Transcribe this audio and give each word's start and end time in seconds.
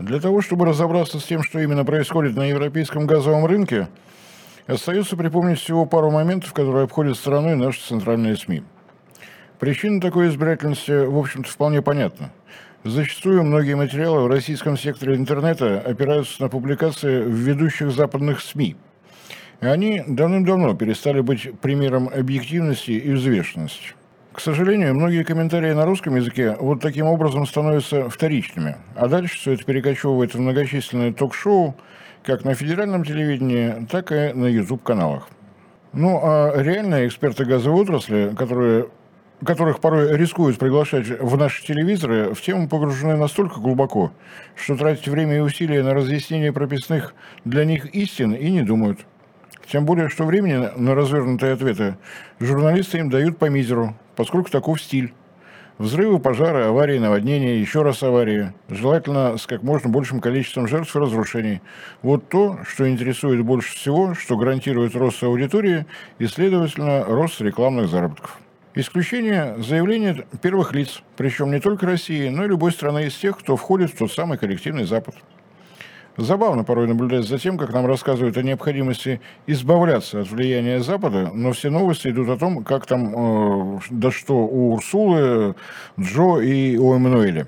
Для 0.00 0.18
того, 0.18 0.40
чтобы 0.40 0.64
разобраться 0.64 1.20
с 1.20 1.24
тем, 1.24 1.42
что 1.42 1.60
именно 1.60 1.84
происходит 1.84 2.34
на 2.34 2.48
европейском 2.48 3.06
газовом 3.06 3.44
рынке, 3.44 3.88
остается 4.66 5.14
припомнить 5.14 5.60
всего 5.60 5.84
пару 5.84 6.10
моментов, 6.10 6.54
которые 6.54 6.84
обходят 6.84 7.18
стороной 7.18 7.54
наши 7.54 7.82
центральные 7.82 8.36
СМИ. 8.36 8.62
Причина 9.58 10.00
такой 10.00 10.28
избирательности, 10.28 11.04
в 11.04 11.18
общем-то, 11.18 11.50
вполне 11.50 11.82
понятна. 11.82 12.32
Зачастую 12.82 13.44
многие 13.44 13.76
материалы 13.76 14.22
в 14.22 14.28
российском 14.28 14.78
секторе 14.78 15.16
интернета 15.16 15.78
опираются 15.80 16.40
на 16.40 16.48
публикации 16.48 17.22
в 17.22 17.34
ведущих 17.34 17.90
западных 17.90 18.40
СМИ. 18.40 18.76
И 19.60 19.66
они 19.66 20.02
давным-давно 20.06 20.74
перестали 20.76 21.20
быть 21.20 21.60
примером 21.60 22.08
объективности 22.08 22.92
и 22.92 23.12
взвешенности. 23.12 23.92
К 24.32 24.38
сожалению, 24.38 24.94
многие 24.94 25.24
комментарии 25.24 25.72
на 25.72 25.84
русском 25.84 26.14
языке 26.14 26.56
вот 26.60 26.80
таким 26.80 27.06
образом 27.06 27.46
становятся 27.46 28.08
вторичными, 28.08 28.76
а 28.94 29.08
дальше 29.08 29.36
все 29.36 29.52
это 29.52 29.64
перекочевывает 29.64 30.34
в 30.34 30.40
многочисленные 30.40 31.12
ток-шоу, 31.12 31.74
как 32.22 32.44
на 32.44 32.54
федеральном 32.54 33.04
телевидении, 33.04 33.86
так 33.90 34.12
и 34.12 34.32
на 34.32 34.46
YouTube-каналах. 34.46 35.28
Ну, 35.92 36.20
а 36.22 36.62
реальные 36.62 37.08
эксперты 37.08 37.44
газовой 37.44 37.82
отрасли, 37.82 38.32
которые 38.38 38.86
которых 39.44 39.80
порой 39.80 40.16
рискуют 40.16 40.58
приглашать 40.58 41.08
в 41.08 41.36
наши 41.36 41.64
телевизоры, 41.64 42.34
в 42.34 42.40
тему 42.42 42.68
погружены 42.68 43.16
настолько 43.16 43.58
глубоко, 43.58 44.12
что 44.54 44.76
тратить 44.76 45.08
время 45.08 45.38
и 45.38 45.40
усилия 45.40 45.82
на 45.82 45.94
разъяснение 45.94 46.52
прописных 46.52 47.14
для 47.44 47.64
них 47.64 47.86
истин 47.94 48.32
и 48.32 48.50
не 48.50 48.62
думают. 48.62 49.00
Тем 49.70 49.84
более, 49.84 50.08
что 50.08 50.24
времени 50.24 50.68
на 50.76 50.96
развернутые 50.96 51.52
ответы 51.52 51.96
журналисты 52.40 52.98
им 52.98 53.08
дают 53.08 53.38
по 53.38 53.44
мизеру, 53.44 53.94
поскольку 54.16 54.50
таков 54.50 54.82
стиль. 54.82 55.14
Взрывы, 55.78 56.18
пожары, 56.18 56.64
аварии, 56.64 56.98
наводнения, 56.98 57.60
еще 57.60 57.82
раз 57.82 58.02
аварии. 58.02 58.52
Желательно 58.68 59.38
с 59.38 59.46
как 59.46 59.62
можно 59.62 59.88
большим 59.88 60.20
количеством 60.20 60.66
жертв 60.66 60.94
и 60.96 60.98
разрушений. 60.98 61.62
Вот 62.02 62.28
то, 62.28 62.58
что 62.66 62.90
интересует 62.90 63.42
больше 63.44 63.76
всего, 63.76 64.14
что 64.14 64.36
гарантирует 64.36 64.96
рост 64.96 65.22
аудитории 65.22 65.86
и, 66.18 66.26
следовательно, 66.26 67.04
рост 67.04 67.40
рекламных 67.40 67.88
заработков. 67.88 68.38
Исключение– 68.74 69.54
заявление 69.58 70.26
первых 70.42 70.74
лиц, 70.74 71.00
причем 71.16 71.52
не 71.52 71.60
только 71.60 71.86
России, 71.86 72.28
но 72.28 72.44
и 72.44 72.48
любой 72.48 72.72
страны 72.72 73.06
из 73.06 73.16
тех, 73.16 73.38
кто 73.38 73.56
входит 73.56 73.92
в 73.92 73.98
тот 73.98 74.12
самый 74.12 74.36
коллективный 74.36 74.84
Запад. 74.84 75.14
Забавно 76.20 76.64
порой 76.64 76.86
наблюдать 76.86 77.26
за 77.26 77.38
тем, 77.38 77.56
как 77.56 77.72
нам 77.72 77.86
рассказывают 77.86 78.36
о 78.36 78.42
необходимости 78.42 79.22
избавляться 79.46 80.20
от 80.20 80.30
влияния 80.30 80.80
Запада, 80.80 81.30
но 81.32 81.52
все 81.52 81.70
новости 81.70 82.08
идут 82.08 82.28
о 82.28 82.36
том, 82.36 82.62
как 82.62 82.84
там, 82.84 83.76
э, 83.76 83.80
да 83.88 84.10
что 84.10 84.34
у 84.34 84.74
Урсулы, 84.74 85.54
Джо 85.98 86.40
и 86.40 86.76
у 86.76 86.94
Эммануэля. 86.94 87.46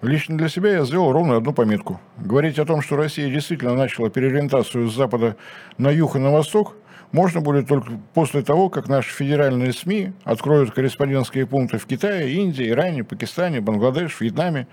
Лично 0.00 0.38
для 0.38 0.48
себя 0.48 0.78
я 0.78 0.84
сделал 0.86 1.12
ровно 1.12 1.36
одну 1.36 1.52
пометку. 1.52 2.00
Говорить 2.16 2.58
о 2.58 2.64
том, 2.64 2.80
что 2.80 2.96
Россия 2.96 3.28
действительно 3.28 3.74
начала 3.74 4.08
переориентацию 4.08 4.88
с 4.88 4.94
Запада 4.94 5.36
на 5.76 5.90
юг 5.90 6.16
и 6.16 6.18
на 6.18 6.30
восток– 6.30 6.76
можно 7.14 7.40
будет 7.40 7.68
только 7.68 7.92
после 8.12 8.42
того, 8.42 8.68
как 8.68 8.88
наши 8.88 9.14
федеральные 9.14 9.72
СМИ 9.72 10.14
откроют 10.24 10.72
корреспондентские 10.72 11.46
пункты 11.46 11.78
в 11.78 11.86
Китае, 11.86 12.32
Индии, 12.32 12.68
Иране, 12.68 13.04
Пакистане, 13.04 13.60
Бангладеш, 13.60 14.20
Вьетнаме 14.20 14.66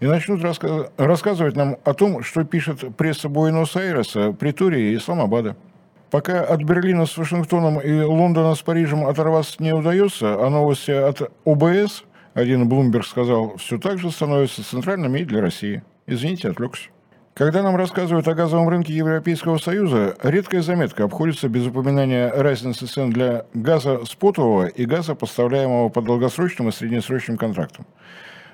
и 0.00 0.06
начнут 0.06 0.42
раска- 0.42 0.90
рассказывать 0.96 1.56
нам 1.56 1.76
о 1.84 1.94
том, 1.94 2.22
что 2.22 2.44
пишет 2.44 2.96
пресса 2.96 3.28
Буэнос-Айреса, 3.28 4.32
Притории 4.32 4.92
и 4.92 4.96
Исламабада. 4.96 5.56
Пока 6.10 6.40
от 6.40 6.62
Берлина 6.64 7.06
с 7.06 7.16
Вашингтоном 7.16 7.78
и 7.78 8.00
Лондона 8.02 8.54
с 8.54 8.62
Парижем 8.62 9.06
оторваться 9.06 9.62
не 9.62 9.72
удается, 9.72 10.44
а 10.44 10.50
новости 10.50 10.90
от 10.90 11.30
ОБС, 11.44 12.04
один 12.34 12.68
Блумберг 12.68 13.06
сказал, 13.06 13.56
все 13.58 13.78
так 13.78 13.98
же 13.98 14.10
становятся 14.10 14.68
центральными 14.68 15.20
и 15.20 15.24
для 15.24 15.40
России. 15.40 15.82
Извините, 16.06 16.48
отвлекся. 16.48 16.88
Когда 17.34 17.62
нам 17.62 17.76
рассказывают 17.76 18.26
о 18.26 18.34
газовом 18.34 18.68
рынке 18.68 18.92
Европейского 18.92 19.58
Союза, 19.58 20.16
редкая 20.22 20.62
заметка 20.62 21.04
обходится 21.04 21.48
без 21.48 21.66
упоминания 21.66 22.28
разницы 22.28 22.86
цен 22.86 23.10
для 23.10 23.46
газа 23.54 24.04
спотового 24.04 24.66
и 24.66 24.84
газа, 24.84 25.14
поставляемого 25.14 25.90
по 25.90 26.02
долгосрочным 26.02 26.68
и 26.68 26.72
среднесрочным 26.72 27.36
контрактам. 27.36 27.86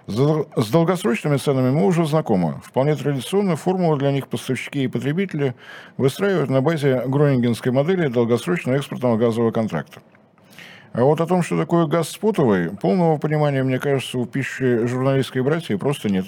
С 0.06 0.70
долгосрочными 0.70 1.36
ценами 1.36 1.70
мы 1.70 1.84
уже 1.84 2.06
знакомы. 2.06 2.60
Вполне 2.64 2.94
традиционно 2.94 3.56
формулу 3.56 3.96
для 3.96 4.12
них 4.12 4.28
поставщики 4.28 4.84
и 4.84 4.88
потребители 4.88 5.56
выстраивают 5.96 6.48
на 6.48 6.60
базе 6.60 7.02
гронингенской 7.08 7.72
модели 7.72 8.06
долгосрочного 8.06 8.76
экспортного 8.76 9.16
газового 9.16 9.50
контракта. 9.50 10.00
А 10.92 11.02
вот 11.02 11.20
о 11.20 11.26
том, 11.26 11.42
что 11.42 11.58
такое 11.58 11.86
газ 11.86 12.08
спотовый, 12.10 12.70
полного 12.70 13.18
понимания, 13.18 13.64
мне 13.64 13.80
кажется, 13.80 14.18
у 14.18 14.26
пищи 14.26 14.86
журналистской 14.86 15.42
братьи 15.42 15.74
просто 15.74 16.08
нет. 16.08 16.26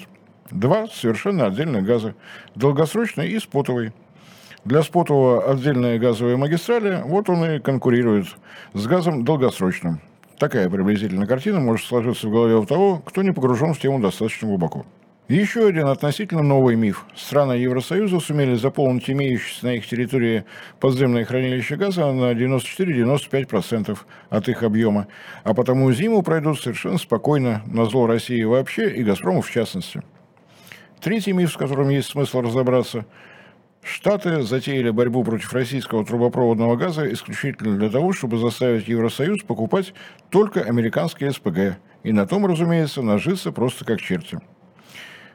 Два 0.51 0.87
совершенно 0.87 1.45
отдельных 1.45 1.85
газа. 1.85 2.15
Долгосрочный 2.55 3.29
и 3.29 3.39
спотовый. 3.39 3.93
Для 4.65 4.83
спотового 4.83 5.49
отдельные 5.49 5.99
газовые 5.99 6.35
магистрали, 6.35 7.01
вот 7.05 7.29
он 7.29 7.45
и 7.45 7.59
конкурирует 7.59 8.27
с 8.73 8.85
газом 8.87 9.23
долгосрочным. 9.23 10.01
Такая 10.39 10.69
приблизительная 10.69 11.27
картина 11.27 11.59
может 11.59 11.85
сложиться 11.85 12.27
в 12.27 12.31
голове 12.31 12.55
у 12.55 12.65
того, 12.65 12.99
кто 13.05 13.21
не 13.23 13.33
погружен 13.33 13.73
в 13.73 13.79
тему 13.79 13.99
достаточно 13.99 14.47
глубоко. 14.47 14.85
Еще 15.27 15.67
один 15.67 15.87
относительно 15.87 16.41
новый 16.41 16.77
миф. 16.77 17.05
Страны 17.13 17.51
Евросоюза 17.53 18.21
сумели 18.21 18.55
заполнить 18.55 19.09
имеющиеся 19.09 19.65
на 19.65 19.75
их 19.75 19.85
территории 19.85 20.45
подземные 20.79 21.25
хранилища 21.25 21.75
газа 21.75 22.11
на 22.13 22.31
94-95% 22.31 23.97
от 24.29 24.49
их 24.49 24.63
объема, 24.63 25.07
а 25.43 25.53
потому 25.53 25.91
зиму 25.91 26.23
пройдут 26.23 26.59
совершенно 26.61 26.97
спокойно, 26.97 27.61
на 27.67 27.83
зло 27.83 28.07
России 28.07 28.41
вообще 28.41 28.89
и 28.91 29.03
«Газпрому» 29.03 29.41
в 29.41 29.51
частности. 29.51 30.01
Третий 31.01 31.33
миф, 31.33 31.51
с 31.51 31.57
которым 31.57 31.89
есть 31.89 32.07
смысл 32.07 32.41
разобраться. 32.41 33.05
Штаты 33.91 34.43
затеяли 34.43 34.91
борьбу 34.91 35.23
против 35.23 35.51
российского 35.51 36.05
трубопроводного 36.05 36.75
газа 36.75 37.11
исключительно 37.11 37.75
для 37.75 37.89
того, 37.89 38.13
чтобы 38.13 38.37
заставить 38.37 38.87
Евросоюз 38.87 39.41
покупать 39.41 39.95
только 40.29 40.61
американские 40.61 41.31
СПГ. 41.31 41.79
И 42.03 42.11
на 42.13 42.27
том, 42.27 42.45
разумеется, 42.45 43.01
нажиться 43.01 43.51
просто 43.51 43.85
как 43.85 43.99
черти. 43.99 44.37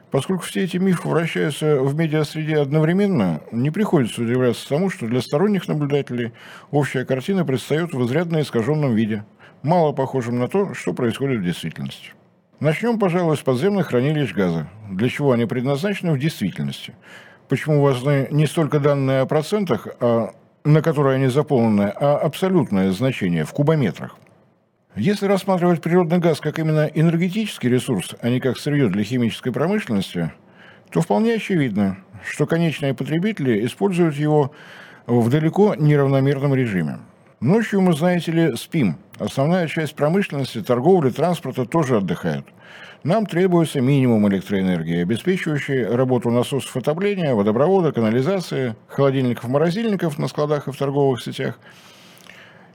Поскольку 0.09 0.43
все 0.43 0.63
эти 0.63 0.77
мифы 0.77 1.05
вращаются 1.09 1.81
в 1.81 1.95
медиасреде 1.97 2.57
одновременно, 2.57 3.41
не 3.51 3.71
приходится 3.71 4.21
удивляться 4.21 4.69
тому, 4.69 4.89
что 4.89 5.05
для 5.05 5.19
сторонних 5.19 5.67
наблюдателей 5.67 6.31
общая 6.71 7.03
картина 7.03 7.43
предстает 7.43 7.93
в 7.93 8.05
изрядно 8.05 8.39
искаженном 8.39 8.95
виде, 8.95 9.25
мало 9.63 9.91
похожем 9.91 10.39
на 10.39 10.47
то, 10.47 10.73
что 10.73 10.93
происходит 10.93 11.41
в 11.41 11.43
действительности. 11.43 12.11
Начнем, 12.61 12.99
пожалуй, 12.99 13.35
с 13.35 13.41
подземных 13.41 13.87
хранилищ 13.87 14.33
газа. 14.33 14.69
Для 14.89 15.09
чего 15.09 15.33
они 15.33 15.45
предназначены 15.45 16.13
в 16.13 16.19
действительности? 16.19 16.93
Почему 17.47 17.81
важны 17.81 18.27
не 18.31 18.47
столько 18.47 18.79
данные 18.79 19.21
о 19.21 19.25
процентах, 19.27 19.87
а, 19.99 20.31
на 20.63 20.81
которые 20.81 21.15
они 21.15 21.27
заполнены, 21.27 21.93
а 21.95 22.17
абсолютное 22.17 22.91
значение 22.91 23.43
в 23.43 23.51
кубометрах? 23.51 24.17
Если 24.95 25.27
рассматривать 25.27 25.81
природный 25.81 26.17
газ 26.17 26.39
как 26.39 26.57
именно 26.57 26.89
энергетический 26.93 27.69
ресурс, 27.69 28.15
а 28.21 28.29
не 28.29 28.39
как 28.39 28.57
сырье 28.57 28.89
для 28.89 29.03
химической 29.03 29.51
промышленности, 29.51 30.31
то 30.89 31.01
вполне 31.01 31.35
очевидно, 31.35 31.97
что 32.27 32.47
конечные 32.47 32.95
потребители 32.95 33.63
используют 33.65 34.15
его 34.15 34.51
в 35.05 35.29
далеко 35.29 35.75
неравномерном 35.75 36.55
режиме. 36.55 36.99
Ночью 37.41 37.81
мы, 37.81 37.93
знаете 37.93 38.31
ли, 38.31 38.55
спим. 38.55 38.97
Основная 39.19 39.67
часть 39.67 39.95
промышленности, 39.95 40.63
торговли, 40.63 41.11
транспорта 41.11 41.65
тоже 41.65 41.97
отдыхают. 41.97 42.47
Нам 43.05 43.27
требуется 43.27 43.81
минимум 43.81 44.27
электроэнергии, 44.29 45.03
обеспечивающий 45.03 45.85
работу 45.85 46.31
насосов 46.31 46.75
отопления, 46.75 47.35
водопровода, 47.35 47.91
канализации, 47.91 48.75
холодильников, 48.87 49.47
морозильников 49.47 50.17
на 50.17 50.27
складах 50.27 50.67
и 50.67 50.71
в 50.71 50.75
торговых 50.75 51.21
сетях, 51.21 51.59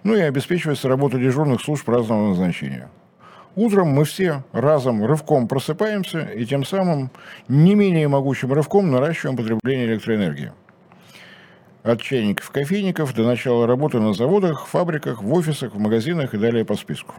ну 0.05 0.15
и 0.15 0.21
обеспечивается 0.21 0.87
работа 0.87 1.19
дежурных 1.19 1.61
служб 1.61 1.89
разного 1.89 2.29
назначения. 2.29 2.89
Утром 3.57 3.89
мы 3.89 4.05
все 4.05 4.45
разом 4.53 5.05
рывком 5.05 5.49
просыпаемся 5.49 6.21
и 6.21 6.47
тем 6.47 6.65
самым 6.65 7.11
не 7.49 7.75
менее 7.75 8.07
могучим 8.07 8.53
рывком 8.53 8.89
наращиваем 8.89 9.37
потребление 9.37 9.87
электроэнергии. 9.87 10.53
От 11.83 12.03
чайников, 12.03 12.53
кофейников 12.53 13.17
до 13.17 13.25
начала 13.25 13.67
работы 13.67 13.99
на 13.99 14.13
заводах, 14.13 14.69
фабриках, 14.69 15.25
в 15.25 15.35
офисах, 15.35 15.75
в 15.75 15.79
магазинах 15.81 16.35
и 16.35 16.39
далее 16.39 16.65
по 16.65 16.77
списку. 16.77 17.17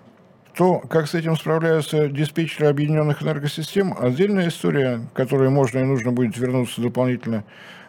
То, 0.53 0.79
как 0.79 1.07
с 1.07 1.15
этим 1.15 1.35
справляются 1.37 2.07
диспетчеры 2.07 2.67
объединенных 2.67 3.23
энергосистем, 3.23 3.95
отдельная 3.97 4.49
история, 4.49 5.01
к 5.13 5.15
которой 5.15 5.49
можно 5.49 5.79
и 5.79 5.83
нужно 5.83 6.11
будет 6.11 6.37
вернуться 6.37 6.81
дополнительно. 6.81 7.43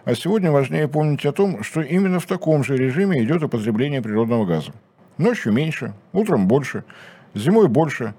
А 0.05 0.14
сегодня 0.14 0.50
важнее 0.50 0.88
помнить 0.88 1.26
о 1.26 1.32
том, 1.32 1.62
что 1.62 1.81
именно 1.81 2.20
в 2.20 2.26
таком 2.26 2.64
же 2.64 2.76
режиме 2.76 3.23
идет 3.23 3.43
употребление 3.43 4.03
природного 4.03 4.44
газа. 4.47 4.73
Ночью 5.19 5.53
меньше, 5.53 5.94
утром 6.12 6.47
больше, 6.47 6.85
зимой 7.35 7.69
больше, 7.69 8.14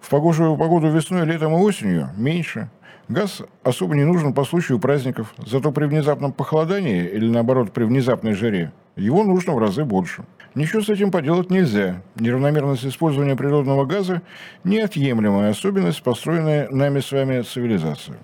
в 0.00 0.08
погожую 0.08 0.56
погоду 0.56 0.88
весной, 0.88 1.26
летом 1.26 1.52
и 1.52 1.56
осенью 1.56 2.10
меньше– 2.16 2.70
Газ 3.08 3.42
особо 3.62 3.94
не 3.94 4.04
нужен 4.04 4.32
по 4.32 4.44
случаю 4.44 4.78
праздников, 4.78 5.34
зато 5.36 5.72
при 5.72 5.86
внезапном 5.86 6.32
похолодании 6.32 7.04
или 7.04 7.28
наоборот 7.28 7.72
при 7.72 7.84
внезапной 7.84 8.32
жаре 8.32 8.72
его 8.96 9.24
нужно 9.24 9.52
в 9.52 9.58
разы 9.58 9.84
больше. 9.84 10.24
Ничего 10.54 10.82
с 10.82 10.90
этим 10.90 11.10
поделать 11.10 11.50
нельзя. 11.50 12.02
Неравномерность 12.16 12.84
использования 12.84 13.36
природного 13.36 13.86
газа– 13.86 14.20
неотъемлемая 14.64 15.50
особенность, 15.50 16.02
построенная 16.02 16.68
нами 16.68 17.00
с 17.00 17.10
вами 17.10 17.40
цивилизации. 17.40 18.16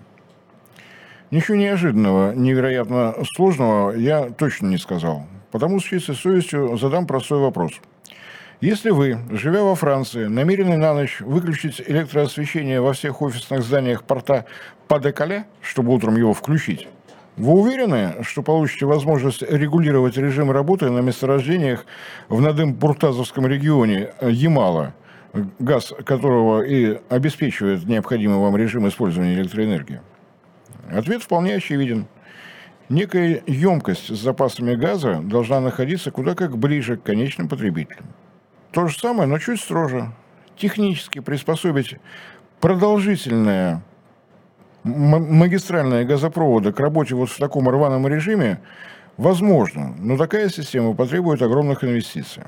Ничего 1.30 1.56
неожиданного, 1.56 2.34
невероятно 2.34 3.14
сложного 3.34 3.92
я 3.92 4.28
точно 4.30 4.66
не 4.66 4.76
сказал. 4.76 5.26
Потому 5.50 5.80
с 5.80 5.84
чистой 5.84 6.16
совестью 6.16 6.76
задам 6.76 7.06
простой 7.06 7.40
вопрос. 7.40 7.72
Если 8.60 8.90
вы, 8.90 9.18
живя 9.30 9.62
во 9.62 9.74
Франции, 9.74 10.26
намерены 10.26 10.76
на 10.76 10.92
ночь 10.92 11.20
выключить 11.20 11.80
электроосвещение 11.86 12.80
во 12.82 12.92
всех 12.92 13.22
офисных 13.22 13.62
зданиях 13.62 14.02
порта 14.02 14.44
Падекале, 14.86 15.46
чтобы 15.62 15.94
утром 15.94 16.16
его 16.16 16.34
включить, 16.34 16.88
вы 17.38 17.52
уверены, 17.52 18.16
что 18.22 18.42
получите 18.42 18.84
возможность 18.84 19.42
регулировать 19.42 20.16
режим 20.16 20.50
работы 20.50 20.90
на 20.90 20.98
месторождениях 20.98 21.86
в 22.28 22.40
Надым-Буртазовском 22.40 23.46
регионе 23.46 24.10
Ямала, 24.20 24.94
газ 25.58 25.94
которого 26.04 26.62
и 26.62 27.00
обеспечивает 27.08 27.84
необходимый 27.86 28.38
вам 28.38 28.56
режим 28.56 28.88
использования 28.88 29.34
электроэнергии? 29.34 30.00
Ответ 30.90 31.22
вполне 31.22 31.54
очевиден. 31.54 32.06
Некая 32.88 33.42
емкость 33.46 34.08
с 34.08 34.20
запасами 34.20 34.74
газа 34.74 35.20
должна 35.22 35.60
находиться 35.60 36.10
куда 36.10 36.34
как 36.34 36.58
ближе 36.58 36.96
к 36.96 37.02
конечным 37.02 37.48
потребителям. 37.48 38.06
То 38.72 38.88
же 38.88 38.98
самое, 38.98 39.28
но 39.28 39.38
чуть 39.38 39.60
строже. 39.60 40.10
Технически 40.56 41.20
приспособить 41.20 41.96
продолжительное 42.60 43.82
магистральные 44.88 46.04
газопроводы 46.04 46.72
к 46.72 46.80
работе 46.80 47.14
вот 47.14 47.30
в 47.30 47.38
таком 47.38 47.68
рваном 47.68 48.06
режиме 48.06 48.60
возможно, 49.16 49.94
но 49.98 50.16
такая 50.16 50.48
система 50.48 50.94
потребует 50.94 51.42
огромных 51.42 51.84
инвестиций. 51.84 52.44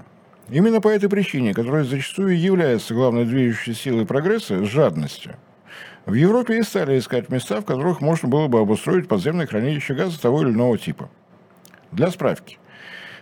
Именно 0.48 0.80
по 0.80 0.88
этой 0.88 1.08
причине, 1.08 1.54
которая 1.54 1.84
зачастую 1.84 2.38
является 2.38 2.94
главной 2.94 3.24
движущей 3.24 3.74
силой 3.74 4.06
прогресса, 4.06 4.64
жадностью, 4.64 5.36
в 6.06 6.14
Европе 6.14 6.58
и 6.58 6.62
стали 6.62 6.98
искать 6.98 7.28
места, 7.28 7.60
в 7.60 7.64
которых 7.64 8.00
можно 8.00 8.28
было 8.28 8.48
бы 8.48 8.58
обустроить 8.58 9.06
подземные 9.06 9.46
хранилища 9.46 9.94
газа 9.94 10.20
того 10.20 10.42
или 10.42 10.50
иного 10.50 10.76
типа. 10.78 11.08
Для 11.92 12.10
справки. 12.10 12.58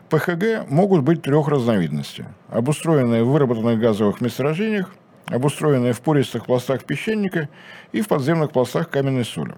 ПХГ 0.08 0.70
могут 0.70 1.02
быть 1.02 1.20
трех 1.22 1.48
разновидностей. 1.48 2.24
Обустроенные 2.48 3.24
в 3.24 3.28
выработанных 3.28 3.78
газовых 3.78 4.20
месторождениях– 4.20 4.94
обустроенные 5.30 5.92
в 5.92 6.00
пористых 6.00 6.46
пластах 6.46 6.84
песчаника 6.84 7.48
и 7.92 8.00
в 8.00 8.08
подземных 8.08 8.52
пластах 8.52 8.90
каменной 8.90 9.24
соли. 9.24 9.54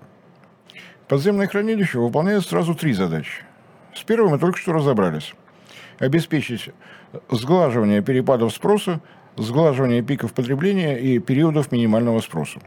Подземное 1.09 1.49
хранилище 1.49 1.99
выполняет 1.99 2.45
сразу 2.47 2.75
три 2.75 2.93
задачи. 2.93 3.45
С 3.95 4.03
первой 4.03 4.31
мы 4.31 4.39
только 4.39 4.59
что 4.59 4.73
разобрались. 4.73 5.35
Обеспечить 5.99 6.71
сглаживание 7.31 8.03
перепадов 8.03 8.55
спроса, 8.55 9.01
сглаживание 9.37 10.03
пиков 10.03 10.33
потребления 10.33 10.99
и 10.99 11.19
периодов 11.19 11.73
минимального 11.73 12.21
спроса. 12.21 12.61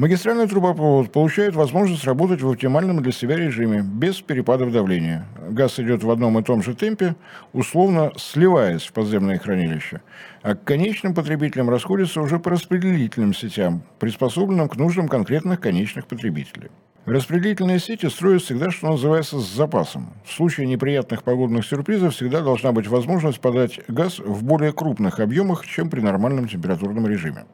Магистральный 0.00 0.48
трубопровод 0.48 1.12
получает 1.12 1.54
возможность 1.54 2.06
работать 2.06 2.40
в 2.40 2.48
оптимальном 2.48 3.02
для 3.02 3.12
себя 3.12 3.36
режиме, 3.36 3.82
без 3.82 4.22
перепадов 4.22 4.72
давления. 4.72 5.26
Газ 5.50 5.78
идет 5.78 6.02
в 6.02 6.10
одном 6.10 6.38
и 6.38 6.42
том 6.42 6.62
же 6.62 6.74
темпе, 6.74 7.16
условно 7.52 8.10
сливаясь 8.16 8.86
в 8.86 8.94
подземное 8.94 9.38
хранилище, 9.38 10.00
а 10.40 10.54
к 10.54 10.64
конечным 10.64 11.14
потребителям 11.14 11.68
расходится 11.68 12.22
уже 12.22 12.38
по 12.38 12.52
распределительным 12.52 13.34
сетям, 13.34 13.82
приспособленным 13.98 14.70
к 14.70 14.76
нуждам 14.76 15.06
конкретных 15.06 15.60
конечных 15.60 16.06
потребителей. 16.06 16.70
Распределительные 17.04 17.78
сети 17.78 18.08
строят 18.08 18.40
всегда, 18.40 18.70
что 18.70 18.86
называется, 18.86 19.38
с 19.38 19.54
запасом. 19.54 20.14
В 20.24 20.32
случае 20.32 20.66
неприятных 20.66 21.22
погодных 21.24 21.66
сюрпризов 21.66 22.14
всегда 22.14 22.40
должна 22.40 22.72
быть 22.72 22.86
возможность 22.86 23.40
подать 23.40 23.80
газ 23.86 24.18
в 24.18 24.44
более 24.44 24.72
крупных 24.72 25.20
объемах, 25.20 25.66
чем 25.66 25.90
при 25.90 26.00
нормальном 26.00 26.48
температурном 26.48 27.06
режиме 27.06 27.44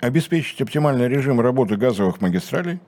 обеспечить 0.00 0.60
оптимальный 0.60 1.08
режим 1.08 1.40
работы 1.40 1.76
газовых 1.76 2.20
магистралей, 2.20 2.80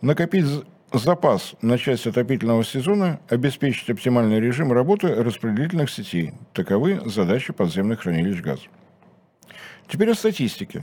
накопить 0.00 0.46
запас 0.92 1.54
на 1.62 1.78
часть 1.78 2.06
отопительного 2.06 2.64
сезона, 2.64 3.20
обеспечить 3.28 3.88
оптимальный 3.90 4.40
режим 4.40 4.72
работы 4.72 5.14
распределительных 5.14 5.90
сетей. 5.90 6.32
Таковы 6.52 7.00
задачи 7.06 7.52
подземных 7.52 8.00
хранилищ 8.00 8.40
газа. 8.40 8.62
Теперь 9.88 10.10
о 10.10 10.14
статистике. 10.14 10.82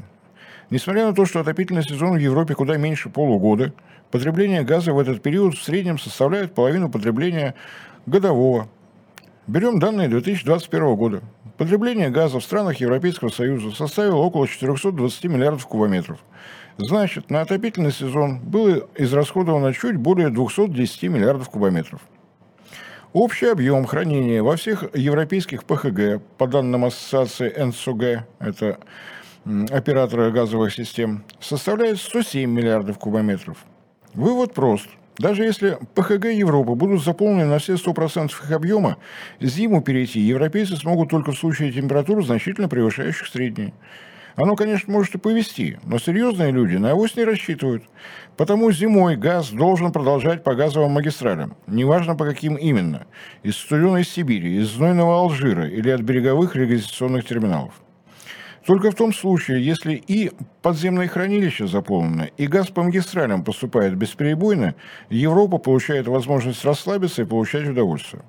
Несмотря 0.70 1.08
на 1.08 1.14
то, 1.14 1.26
что 1.26 1.40
отопительный 1.40 1.84
сезон 1.84 2.14
в 2.14 2.18
Европе 2.18 2.54
куда 2.54 2.78
меньше 2.78 3.10
полугода, 3.10 3.74
потребление 4.12 4.64
газа 4.64 4.94
в 4.94 5.00
этот 5.00 5.22
период 5.22 5.56
в 5.56 5.64
среднем 5.64 5.98
составляет 5.98 6.54
половину 6.54 6.90
потребления 6.90 7.56
годового. 8.06 8.68
Берем 9.48 9.80
данные 9.80 10.08
2021 10.10 10.96
года. 10.96 11.24
Потребление 11.60 12.10
газа 12.10 12.40
в 12.40 12.44
странах 12.46 12.78
Европейского 12.78 13.28
Союза 13.28 13.76
составило 13.76 14.16
около 14.16 14.48
420 14.48 15.26
миллиардов 15.26 15.68
кубометров. 15.68 16.20
Значит, 16.78 17.30
на 17.30 17.42
отопительный 17.42 17.92
сезон 17.92 18.40
было 18.40 18.88
израсходовано 18.96 19.74
чуть 19.74 19.98
более 19.98 20.30
210 20.30 21.04
миллиардов 21.10 21.50
кубометров. 21.50 22.00
Общий 23.12 23.48
объем 23.48 23.86
хранения 23.86 24.42
во 24.42 24.56
всех 24.56 24.96
европейских 24.96 25.66
ПХГ, 25.66 26.22
по 26.38 26.48
данным 26.48 26.86
ассоциации 26.86 27.54
НСОГ, 27.62 28.26
это 28.40 28.80
оператора 29.70 30.32
газовых 30.32 30.74
систем, 30.74 31.26
составляет 31.42 32.00
107 32.00 32.50
миллиардов 32.50 32.98
кубометров. 33.00 33.58
Вывод 34.14 34.54
прост. 34.54 34.88
Даже 35.20 35.44
если 35.44 35.78
ПХГ 35.96 36.28
Европы 36.28 36.76
будут 36.76 37.04
заполнены 37.04 37.46
на 37.46 37.60
все 37.60 37.74
100% 37.74 38.28
их 38.28 38.52
объема, 38.52 38.98
зиму 39.42 39.82
перейти 39.82 40.22
европейцы 40.22 40.78
смогут 40.78 41.10
только 41.10 41.34
в 41.34 41.38
случае 41.38 41.74
температур, 41.74 42.26
значительно 42.26 42.70
превышающих 42.70 43.28
средние. 43.28 43.74
Оно, 44.38 44.56
конечно, 44.56 44.94
может 44.94 45.16
и 45.16 45.18
повести, 45.18 45.78
но 45.84 46.00
серьезные 46.00 46.52
люди 46.52 46.78
на 46.78 46.92
авось 46.92 47.18
не 47.18 47.26
рассчитывают. 47.26 47.84
Потому 48.38 48.72
зимой 48.72 49.18
газ 49.18 49.50
должен 49.50 49.92
продолжать 49.92 50.46
по 50.46 50.56
газовым 50.56 50.94
магистралям, 50.94 51.58
неважно 51.68 52.16
по 52.16 52.24
каким 52.24 52.56
именно, 52.56 53.06
из 53.44 53.58
студеной 53.58 54.06
Сибири, 54.06 54.62
из 54.62 54.70
знойного 54.70 55.20
Алжира 55.20 55.68
или 55.68 55.90
от 55.90 56.00
береговых 56.00 56.56
регистрационных 56.56 57.28
терминалов. 57.28 57.74
Только 58.66 58.92
в 58.92 58.96
том 58.96 59.14
случае, 59.14 59.66
если 59.66 59.94
и 59.94 60.32
подземные 60.62 61.08
хранилища 61.08 61.68
заполнены, 61.68 62.32
и 62.38 62.48
газ 62.48 62.68
по 62.68 62.84
магистралям 62.84 63.44
поступает 63.44 63.96
бесперебойно, 63.96 64.76
Европа 65.10 65.58
получает 65.58 66.08
возможность 66.08 66.66
расслабиться 66.66 67.22
и 67.22 67.26
получать 67.26 67.68
удовольствие. 67.68 68.24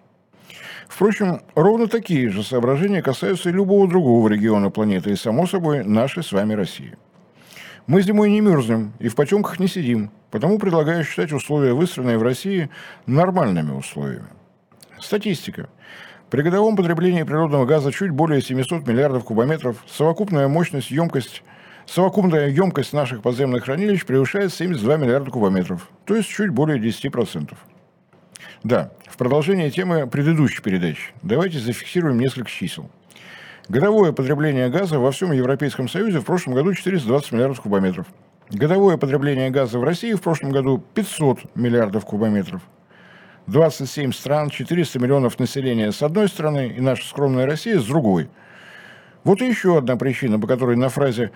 Впрочем, 0.88 1.40
ровно 1.54 1.86
такие 1.86 2.30
же 2.30 2.42
соображения 2.42 3.02
касаются 3.02 3.48
и 3.48 3.52
любого 3.52 3.88
другого 3.88 4.28
региона 4.28 4.70
планеты, 4.70 5.12
и, 5.12 5.16
само 5.16 5.46
собой, 5.46 5.84
нашей 5.84 6.22
с 6.22 6.32
вами 6.32 6.54
России. 6.54 6.96
Мы 7.86 8.02
зимой 8.02 8.30
не 8.30 8.40
мерзнем 8.40 8.92
и 8.98 9.08
в 9.08 9.16
потемках 9.16 9.58
не 9.58 9.66
сидим, 9.66 10.10
потому 10.30 10.58
предлагаю 10.58 11.04
считать 11.04 11.32
условия, 11.32 11.72
выстроенные 11.72 12.18
в 12.18 12.22
России, 12.22 12.70
нормальными 13.06 13.72
условиями. 13.72 14.28
Статистика– 15.00 15.68
при 16.30 16.42
годовом 16.42 16.76
потреблении 16.76 17.24
природного 17.24 17.66
газа 17.66 17.90
чуть 17.90 18.12
более 18.12 18.40
700 18.40 18.86
миллиардов 18.86 19.24
кубометров 19.24 19.84
совокупная 19.88 20.46
мощность, 20.46 20.92
емкость, 20.92 21.42
совокупная 21.86 22.48
емкость 22.48 22.92
наших 22.92 23.20
подземных 23.20 23.64
хранилищ 23.64 24.06
превышает 24.06 24.54
72 24.54 24.96
миллиарда 24.96 25.28
кубометров, 25.28 25.90
то 26.04 26.14
есть 26.14 26.28
чуть 26.28 26.50
более 26.50 26.78
10%. 26.78 27.52
Да, 28.62 28.92
в 29.08 29.16
продолжение 29.16 29.72
темы 29.72 30.06
предыдущей 30.06 30.62
передачи 30.62 31.10
давайте 31.22 31.58
зафиксируем 31.58 32.20
несколько 32.20 32.48
чисел. 32.48 32.88
Годовое 33.68 34.12
потребление 34.12 34.68
газа 34.68 35.00
во 35.00 35.10
всем 35.10 35.32
Европейском 35.32 35.88
Союзе 35.88 36.20
в 36.20 36.24
прошлом 36.24 36.54
году 36.54 36.72
420 36.74 37.32
миллиардов 37.32 37.60
кубометров. 37.60 38.06
Годовое 38.50 38.98
потребление 38.98 39.50
газа 39.50 39.80
в 39.80 39.84
России 39.84 40.12
в 40.12 40.22
прошлом 40.22 40.50
году 40.50 40.82
500 40.94 41.56
миллиардов 41.56 42.04
кубометров– 42.04 42.62
27 43.50 44.12
стран, 44.12 44.48
400 44.48 44.98
миллионов 45.00 45.38
населения 45.40 45.90
с 45.90 46.02
одной 46.02 46.28
стороны 46.28 46.72
и 46.76 46.80
наша 46.80 47.04
скромная 47.06 47.46
Россия 47.46 47.80
с 47.80 47.84
другой. 47.84 48.28
Вот 49.24 49.40
еще 49.40 49.78
одна 49.78 49.96
причина, 49.96 50.38
по 50.38 50.46
которой 50.46 50.76
на 50.76 50.88
фразе 50.88 51.32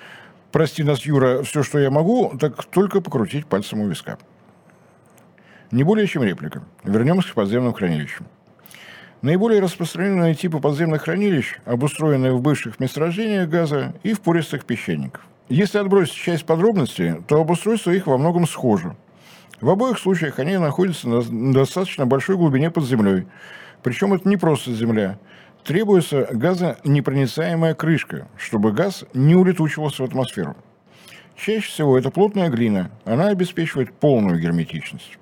«Прости 0.53 0.85
нас, 0.85 1.05
Юра, 1.05 1.43
все, 1.43 1.65
что 1.65 1.81
я 1.81 1.91
могу», 1.91 2.33
так 2.39 2.65
только 2.67 3.01
покрутить 3.01 3.47
пальцем 3.47 3.81
у 3.81 3.89
виска. 3.89 4.19
Не 5.73 5.83
более 5.83 6.07
чем 6.07 6.23
реплика. 6.23 6.63
Вернемся 6.85 7.33
к 7.33 7.35
подземным 7.35 7.73
хранилищам. 7.73 8.27
Наиболее 9.21 9.61
распространенные 9.61 10.35
типы 10.35 10.61
подземных 10.61 11.03
хранилищ, 11.03 11.59
обустроенные 11.65 12.33
в 12.33 12.41
бывших 12.41 12.79
месторождениях 12.79 13.49
газа 13.49 13.93
и 14.05 14.13
в 14.13 14.21
пористых 14.21 14.65
песчаниках. 14.65 15.23
Если 15.49 15.79
отбросить 15.79 16.15
часть 16.15 16.47
подробностей, 16.47 17.15
то 17.27 17.41
обустройство 17.41 17.91
их 17.91 18.07
во 18.07 18.19
многом 18.19 18.47
схоже– 18.47 18.95
в 19.65 19.71
обоих 19.71 19.99
случаях 19.99 20.39
они 20.41 20.59
находятся 20.59 21.09
на 21.09 21.55
достаточно 21.55 22.05
большой 22.05 22.37
глубине 22.37 22.71
под 22.71 22.85
землей. 22.85 23.27
Причем 23.83 24.13
это 24.13 24.29
не 24.29 24.37
просто 24.37 24.75
земля. 24.75 25.19
Требуется 25.65 26.29
газонепроницаемая 26.31 27.73
крышка, 27.73 28.29
чтобы 28.37 28.73
газ 28.73 29.07
не 29.15 29.35
улетучивался 29.35 30.03
в 30.03 30.05
атмосферу. 30.05 30.55
Чаще 31.35 31.67
всего 31.67 31.97
это 31.99 32.11
плотная 32.11 32.51
глина. 32.51 32.91
Она 33.07 33.29
обеспечивает 33.29 33.95
полную 33.95 34.39
герметичность. 34.39 35.17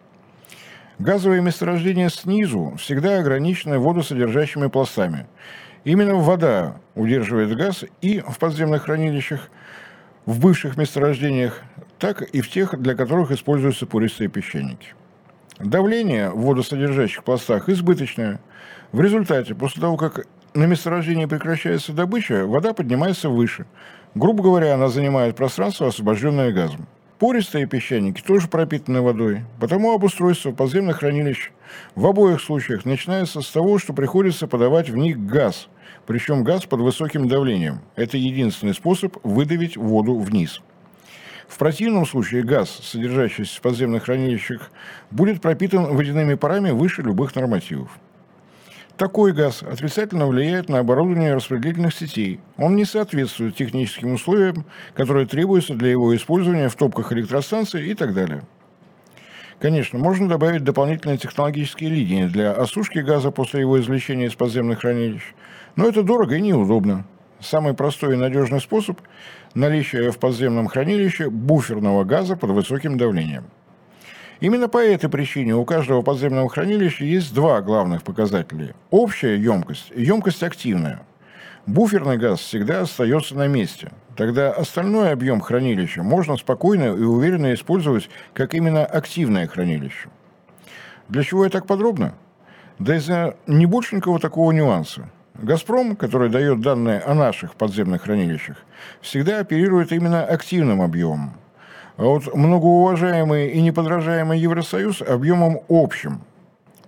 Газовые 0.99 1.41
месторождения 1.41 2.09
снизу 2.09 2.75
всегда 2.81 3.19
ограничены 3.19 3.79
водосодержащими 3.79 4.67
пластами. 4.67 5.29
Именно 5.85 6.17
вода 6.17 6.79
удерживает 6.97 7.57
газ 7.57 7.85
и 8.01 8.19
в 8.19 8.41
подземных 8.41 8.83
хранилищах, 8.83 9.51
в 10.27 10.41
бывших 10.41 10.77
месторождениях, 10.77 11.63
так 12.03 12.23
и 12.23 12.41
в 12.41 12.51
тех, 12.51 12.77
для 12.81 12.97
которых 12.97 13.31
используются 13.31 13.87
пористые 13.87 14.29
песчаники. 14.29 14.89
Давление 15.61 16.31
в 16.31 16.47
водосодержащих 16.47 17.23
пластах 17.23 17.69
избыточное. 17.69 18.41
В 18.91 19.01
результате, 19.01 19.55
после 19.55 19.83
того, 19.83 19.97
как 19.97 20.27
на 20.53 20.65
месторождении 20.65 21.27
прекращается 21.27 21.93
добыча, 21.93 22.45
вода 22.45 22.75
поднимается 22.75 23.29
выше. 23.29 23.67
Грубо 24.17 24.43
говоря, 24.43 24.75
она 24.75 24.89
занимает 24.89 25.37
пространство, 25.37 25.87
освобожденное 25.87 26.51
газом. 26.51 26.89
Пористые 27.21 27.69
песчаники 27.69 28.21
тоже 28.21 28.49
пропитаны 28.49 29.01
водой, 29.01 29.45
потому 29.61 29.93
обустройство 29.93 30.51
подземных 30.51 30.97
хранилищ 30.97 31.53
в 31.95 32.05
обоих 32.05 32.41
случаях 32.41 32.85
начинается 32.85 33.43
с 33.43 33.49
того, 33.49 33.79
что 33.79 33.93
приходится 33.93 34.49
подавать 34.49 34.91
в 34.91 34.97
них 34.97 35.25
газ, 35.25 35.69
причем 36.05 36.43
газ 36.43 36.67
под 36.67 36.81
высоким 36.81 37.29
давлением. 37.29 37.79
Это 37.95 38.17
единственный 38.17 38.75
способ 38.75 39.19
выдавить 39.23 39.77
воду 39.77 40.19
вниз. 40.19 40.61
В 41.53 41.59
противном 41.59 42.07
случае 42.07 42.45
газ, 42.45 42.71
содержащийся 42.83 43.59
в 43.59 43.61
подземных 43.61 44.05
хранилищах, 44.05 44.71
будет 45.11 45.43
пропитан 45.43 45.95
водяными 45.95 46.33
парами 46.33 46.71
выше 46.71 47.03
любых 47.03 47.35
нормативов. 47.35 47.91
Такой 48.97 49.35
газ 49.35 49.63
отрицательно 49.63 50.27
влияет 50.27 50.71
на 50.71 50.79
оборудование 50.79 51.35
распределительных 51.35 51.95
сетей. 51.95 52.41
Он 52.57 52.75
не 52.75 52.87
соответствует 52.87 53.55
техническим 53.55 54.15
условиям, 54.15 54.65
которые 54.95 55.27
требуются 55.27 55.75
для 55.75 55.91
его 55.91 56.17
использования 56.17 56.71
в 56.71 56.75
топках 56.75 57.13
электростанций 57.13 57.87
и 57.87 57.93
так 57.93 58.15
далее. 58.15 58.45
Конечно, 59.61 59.99
можно 59.99 60.31
добавить 60.31 60.65
дополнительные 60.65 61.19
технологические 61.19 61.91
линии 61.91 62.29
для 62.29 62.53
осушки 62.53 63.01
газа 63.01 63.31
после 63.31 63.61
его 63.61 63.79
извлечения 63.79 64.29
из 64.29 64.35
подземных 64.35 64.81
хранилищ, 64.81 65.35
но 65.77 65.87
это 65.87 66.03
дорого 66.03 66.35
и 66.35 66.41
неудобно. 66.41 67.05
Самый 67.41 67.75
простой 67.75 68.15
и 68.15 68.17
надежный 68.17 68.61
способ– 68.61 68.99
наличие 69.55 70.11
в 70.11 70.19
подземном 70.19 70.69
хранилище 70.69 71.31
буферного 71.31 72.05
газа 72.05 72.37
под 72.37 72.51
высоким 72.51 72.99
давлением– 72.99 73.45
Именно 74.43 74.69
по 74.69 74.79
этой 74.79 75.09
причине 75.09 75.55
у 75.55 75.65
каждого 75.65 76.03
подземного 76.03 76.49
хранилища 76.49 77.05
есть 77.05 77.33
два 77.33 77.61
главных 77.61 78.03
показателя. 78.03 78.75
Общая 78.91 79.37
емкость 79.37 79.93
и 79.95 80.03
емкость 80.03 80.43
активная. 80.43 81.03
Буферный 81.67 82.19
газ 82.19 82.41
всегда 82.41 82.81
остается 82.81 83.37
на 83.37 83.47
месте. 83.47 83.93
Тогда 84.17 84.51
остальной 84.51 85.13
объем 85.13 85.41
хранилища 85.41 86.03
можно 86.03 86.37
спокойно 86.37 86.87
и 86.87 87.05
уверенно 87.05 87.55
использовать 87.55 88.11
как 88.35 88.55
именно 88.55 88.85
активное 88.85 89.47
хранилище. 89.47 90.09
Для 91.09 91.23
чего 91.23 91.45
я 91.45 91.51
так 91.51 91.69
подробно? 91.69 92.17
Да 92.81 92.97
из-за 92.97 93.37
небольшенького 93.47 94.19
такого 94.19 94.51
нюанса. 94.51 95.09
«Газпром», 95.35 95.97
который 95.97 96.29
дает 96.29 96.61
данные 96.61 97.01
о 97.01 97.15
наших 97.15 97.55
подземных 97.55 98.03
хранилищах, 98.03 98.57
всегда 99.01 99.39
оперирует 99.39 99.93
именно 99.93 100.25
активным 100.25 100.83
объемом. 100.83 101.35
А 101.97 102.05
вот 102.05 102.35
многоуважаемый 102.35 103.51
и 103.51 103.61
неподражаемый 103.63 104.39
Евросоюз 104.39 105.03
объемом 105.03 105.61
общим. 105.69 106.21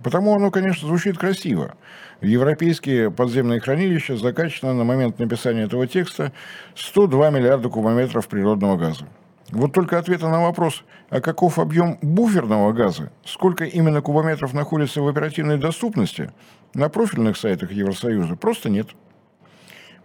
Потому 0.02 0.34
оно, 0.34 0.50
конечно, 0.50 0.86
звучит 0.86 1.16
красиво. 1.18 1.74
Европейские 2.20 3.10
подземные 3.10 3.60
хранилища 3.60 4.16
закачано 4.16 4.74
на 4.74 4.84
момент 4.84 5.18
написания 5.18 5.62
этого 5.62 5.86
текста 5.86 6.32
102 6.74 7.30
миллиарда 7.30 7.68
кубометров 7.68 8.28
природного 8.28 8.76
газа. 8.76 9.06
Вот 9.54 9.72
только 9.72 9.98
ответа 9.98 10.28
на 10.28 10.42
вопрос, 10.42 10.82
а 11.10 11.20
каков 11.20 11.60
объем 11.60 11.96
буферного 12.02 12.72
газа, 12.72 13.12
сколько 13.24 13.64
именно 13.64 14.02
кубометров 14.02 14.52
находится 14.52 15.00
в 15.00 15.06
оперативной 15.06 15.58
доступности, 15.58 16.32
на 16.74 16.88
профильных 16.88 17.36
сайтах 17.36 17.70
Евросоюза 17.70 18.34
просто 18.34 18.68
нет. 18.68 18.88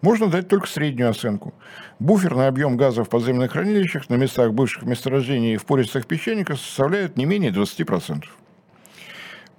Можно 0.02 0.28
дать 0.28 0.48
только 0.48 0.68
среднюю 0.68 1.10
оценку. 1.10 1.56
Буферный 1.98 2.48
объем 2.48 2.78
газа 2.78 3.04
в 3.04 3.10
подземных 3.10 3.54
хранилищах 3.54 4.08
на 4.10 4.16
местах 4.16 4.54
бывших 4.54 4.84
месторождений 4.84 5.58
в 5.58 5.66
пористых 5.66 6.06
песчаниках 6.06 6.60
составляет 6.60 7.18
не 7.18 7.26
менее 7.26 7.52
20%. 7.52 8.26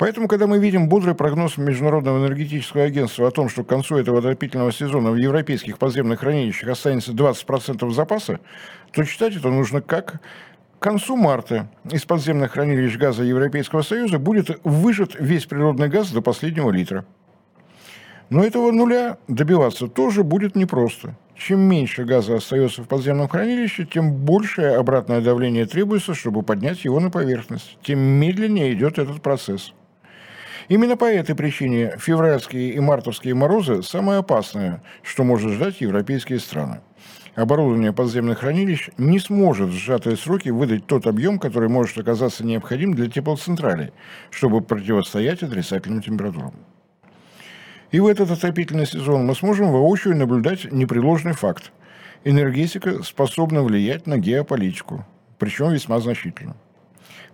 Поэтому, 0.00 0.28
когда 0.28 0.46
мы 0.46 0.58
видим 0.58 0.88
бодрый 0.88 1.14
прогноз 1.14 1.58
Международного 1.58 2.20
энергетического 2.20 2.84
агентства 2.84 3.28
о 3.28 3.30
том, 3.30 3.50
что 3.50 3.64
к 3.64 3.66
концу 3.66 3.98
этого 3.98 4.20
отопительного 4.20 4.72
сезона 4.72 5.10
в 5.10 5.16
европейских 5.16 5.76
подземных 5.76 6.20
хранилищах 6.20 6.70
останется 6.70 7.12
20% 7.12 7.90
запаса, 7.90 8.40
то 8.92 9.04
читать 9.04 9.36
это 9.36 9.50
нужно 9.50 9.82
как 9.82 10.22
к 10.78 10.82
концу 10.82 11.16
марта 11.16 11.68
из 11.92 12.06
подземных 12.06 12.52
хранилищ 12.52 12.96
газа 12.96 13.24
Европейского 13.24 13.82
Союза 13.82 14.18
будет 14.18 14.58
выжат 14.64 15.16
весь 15.20 15.44
природный 15.44 15.90
газ 15.90 16.10
до 16.12 16.22
последнего 16.22 16.70
литра. 16.70 17.04
Но 18.30 18.42
этого 18.42 18.72
нуля 18.72 19.18
добиваться 19.28 19.86
тоже 19.86 20.24
будет 20.24 20.56
непросто. 20.56 21.14
Чем 21.36 21.60
меньше 21.60 22.04
газа 22.04 22.36
остается 22.36 22.82
в 22.82 22.88
подземном 22.88 23.28
хранилище, 23.28 23.84
тем 23.84 24.14
большее 24.14 24.76
обратное 24.76 25.20
давление 25.20 25.66
требуется, 25.66 26.14
чтобы 26.14 26.42
поднять 26.42 26.86
его 26.86 27.00
на 27.00 27.10
поверхность. 27.10 27.76
Тем 27.82 27.98
медленнее 27.98 28.72
идет 28.72 28.98
этот 28.98 29.20
процесс. 29.20 29.74
Именно 30.70 30.96
по 30.96 31.04
этой 31.04 31.34
причине 31.34 31.96
февральские 31.98 32.74
и 32.74 32.78
мартовские 32.78 33.34
морозы– 33.34 33.82
самое 33.82 34.20
опасное, 34.20 34.80
что 35.02 35.24
может 35.24 35.50
ждать 35.50 35.80
европейские 35.80 36.38
страны. 36.38 36.80
Оборудование 37.34 37.92
подземных 37.92 38.38
хранилищ 38.38 38.88
не 38.96 39.18
сможет 39.18 39.70
в 39.70 39.72
сжатые 39.72 40.16
сроки 40.16 40.50
выдать 40.50 40.86
тот 40.86 41.08
объем, 41.08 41.40
который 41.40 41.68
может 41.68 41.98
оказаться 41.98 42.46
необходим 42.46 42.94
для 42.94 43.10
теплоцентралей, 43.10 43.90
чтобы 44.30 44.60
противостоять 44.60 45.42
отрицательным 45.42 46.02
температурам. 46.02 46.54
И 47.90 47.98
в 47.98 48.06
этот 48.06 48.30
отопительный 48.30 48.86
сезон 48.86 49.26
мы 49.26 49.34
сможем 49.34 49.72
воочию 49.72 50.16
наблюдать 50.16 50.70
непреложный 50.70 51.32
факт. 51.32 51.72
Энергетика 52.22 53.02
способна 53.02 53.64
влиять 53.64 54.06
на 54.06 54.18
геополитику, 54.18 55.04
причем 55.36 55.72
весьма 55.72 55.98
значительно. 55.98 56.54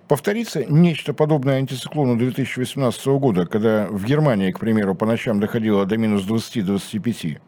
Повторится 0.09 0.65
нечто 0.65 1.13
подобное 1.15 1.59
антициклону 1.59 2.17
2018 2.17 3.07
года, 3.07 3.45
когда 3.45 3.89
в 3.91 4.05
Германии, 4.05 4.53
к 4.53 4.61
примеру, 4.61 4.95
по 4.95 5.05
ночам 5.05 5.41
доходило 5.41 5.85
до 5.85 5.97
минус 5.97 6.25
20-25. 6.25 7.39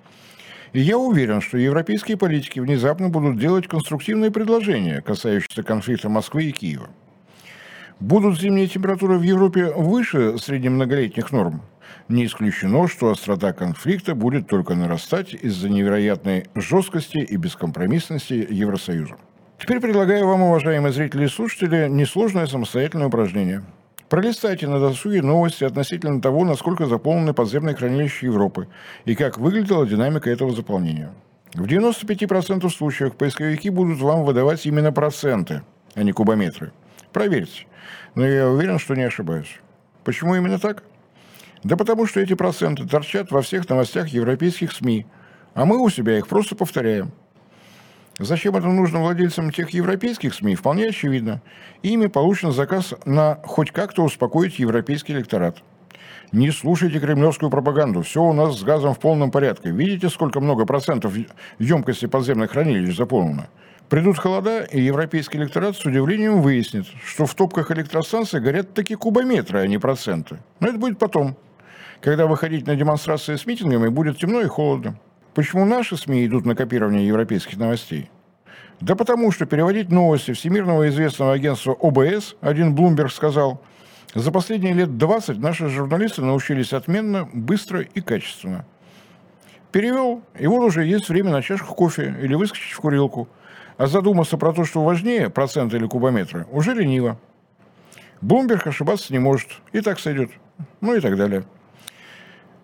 И 0.72 0.80
я 0.80 0.98
уверен, 0.98 1.40
что 1.40 1.56
европейские 1.56 2.16
политики 2.16 2.58
внезапно 2.58 3.10
будут 3.10 3.38
делать 3.38 3.68
конструктивные 3.68 4.32
предложения, 4.32 5.00
касающиеся 5.00 5.62
конфликта 5.62 6.08
Москвы 6.08 6.46
и 6.46 6.52
Киева. 6.52 6.90
Будут 8.00 8.40
зимние 8.40 8.66
температуры 8.66 9.18
в 9.18 9.22
Европе 9.22 9.72
выше 9.72 10.36
среднемноголетних 10.38 11.30
норм? 11.30 11.62
Не 12.08 12.26
исключено, 12.26 12.88
что 12.88 13.10
острота 13.10 13.52
конфликта 13.52 14.16
будет 14.16 14.48
только 14.48 14.74
нарастать 14.74 15.32
из-за 15.32 15.68
невероятной 15.68 16.46
жесткости 16.56 17.18
и 17.18 17.36
бескомпромиссности 17.36 18.46
Евросоюза. 18.50 19.16
Теперь 19.58 19.80
предлагаю 19.80 20.26
вам, 20.26 20.42
уважаемые 20.42 20.92
зрители 20.92 21.24
и 21.24 21.28
слушатели, 21.28 21.88
несложное 21.88 22.46
самостоятельное 22.46 23.08
упражнение. 23.08 23.64
Пролистайте 24.08 24.68
на 24.68 24.78
досуге 24.78 25.20
новости 25.20 25.64
относительно 25.64 26.22
того, 26.22 26.44
насколько 26.44 26.86
заполнены 26.86 27.34
подземные 27.34 27.74
хранилища 27.74 28.26
Европы 28.26 28.68
и 29.04 29.16
как 29.16 29.36
выглядела 29.36 29.84
динамика 29.84 30.30
этого 30.30 30.54
заполнения. 30.54 31.12
В 31.54 31.64
95% 31.64 32.70
случаев 32.70 33.16
поисковики 33.16 33.68
будут 33.68 33.98
вам 33.98 34.24
выдавать 34.24 34.64
именно 34.64 34.92
проценты, 34.92 35.62
а 35.94 36.04
не 36.04 36.12
кубометры. 36.12 36.72
Проверьте. 37.12 37.66
Но 38.14 38.24
я 38.24 38.48
уверен, 38.48 38.78
что 38.78 38.94
не 38.94 39.02
ошибаюсь. 39.02 39.60
Почему 40.04 40.36
именно 40.36 40.60
так? 40.60 40.84
Да 41.64 41.76
потому 41.76 42.06
что 42.06 42.20
эти 42.20 42.34
проценты 42.34 42.86
торчат 42.86 43.32
во 43.32 43.42
всех 43.42 43.68
новостях 43.68 44.08
европейских 44.08 44.70
СМИ, 44.70 45.06
а 45.54 45.64
мы 45.64 45.78
у 45.78 45.90
себя 45.90 46.16
их 46.16 46.28
просто 46.28 46.54
повторяем. 46.54 47.10
Зачем 48.18 48.56
это 48.56 48.66
нужно 48.66 49.00
владельцам 49.00 49.52
тех 49.52 49.70
европейских 49.70 50.34
СМИ, 50.34 50.56
вполне 50.56 50.88
очевидно. 50.88 51.40
Ими 51.82 52.06
получен 52.06 52.52
заказ 52.52 52.94
на 53.04 53.36
хоть 53.44 53.70
как-то 53.70 54.02
успокоить 54.02 54.58
европейский 54.58 55.12
электорат. 55.12 55.62
Не 56.32 56.50
слушайте 56.50 56.98
кремлевскую 56.98 57.50
пропаганду. 57.50 58.02
Все 58.02 58.22
у 58.22 58.32
нас 58.32 58.58
с 58.58 58.62
газом 58.62 58.94
в 58.94 58.98
полном 58.98 59.30
порядке. 59.30 59.70
Видите, 59.70 60.08
сколько 60.08 60.40
много 60.40 60.66
процентов 60.66 61.14
емкости 61.58 62.06
подземных 62.06 62.50
хранилищ 62.50 62.96
заполнено? 62.96 63.48
Придут 63.88 64.18
холода, 64.18 64.64
и 64.64 64.80
европейский 64.80 65.38
электорат 65.38 65.76
с 65.76 65.86
удивлением 65.86 66.42
выяснит, 66.42 66.86
что 67.06 67.24
в 67.24 67.34
топках 67.34 67.70
электростанций 67.70 68.40
горят 68.40 68.74
такие 68.74 68.98
кубометры, 68.98 69.60
а 69.60 69.66
не 69.66 69.78
проценты. 69.78 70.38
Но 70.60 70.68
это 70.68 70.78
будет 70.78 70.98
потом 70.98 71.36
когда 72.00 72.26
выходить 72.26 72.66
на 72.66 72.76
демонстрации 72.76 73.36
с 73.36 73.46
митингами 73.46 73.88
будет 73.88 74.18
темно 74.18 74.40
и 74.40 74.46
холодно. 74.46 74.98
Почему 75.38 75.64
наши 75.64 75.96
СМИ 75.96 76.26
идут 76.26 76.46
на 76.46 76.56
копирование 76.56 77.06
европейских 77.06 77.58
новостей? 77.58 78.10
Да 78.80 78.96
потому 78.96 79.30
что 79.30 79.46
переводить 79.46 79.88
новости 79.88 80.32
всемирного 80.32 80.88
известного 80.88 81.32
агентства 81.32 81.76
ОБС, 81.80 82.34
один 82.40 82.74
Блумберг 82.74 83.12
сказал, 83.12 83.62
за 84.16 84.32
последние 84.32 84.72
лет 84.72 84.98
20 84.98 85.38
наши 85.38 85.68
журналисты 85.68 86.22
научились 86.22 86.72
отменно, 86.72 87.28
быстро 87.32 87.82
и 87.82 88.00
качественно. 88.00 88.64
Перевел, 89.70 90.22
и 90.36 90.48
вот 90.48 90.58
уже 90.64 90.84
есть 90.84 91.08
время 91.08 91.30
на 91.30 91.40
чашку 91.40 91.72
кофе 91.72 92.16
или 92.20 92.34
выскочить 92.34 92.72
в 92.72 92.80
курилку. 92.80 93.28
А 93.76 93.86
задуматься 93.86 94.38
про 94.38 94.52
то, 94.52 94.64
что 94.64 94.82
важнее, 94.82 95.30
процент 95.30 95.72
или 95.72 95.86
кубометры, 95.86 96.48
уже 96.50 96.74
лениво. 96.74 97.16
Блумберг 98.22 98.66
ошибаться 98.66 99.12
не 99.12 99.20
может, 99.20 99.50
и 99.70 99.82
так 99.82 100.00
сойдет. 100.00 100.32
Ну 100.80 100.96
и 100.96 101.00
так 101.00 101.16
далее. 101.16 101.44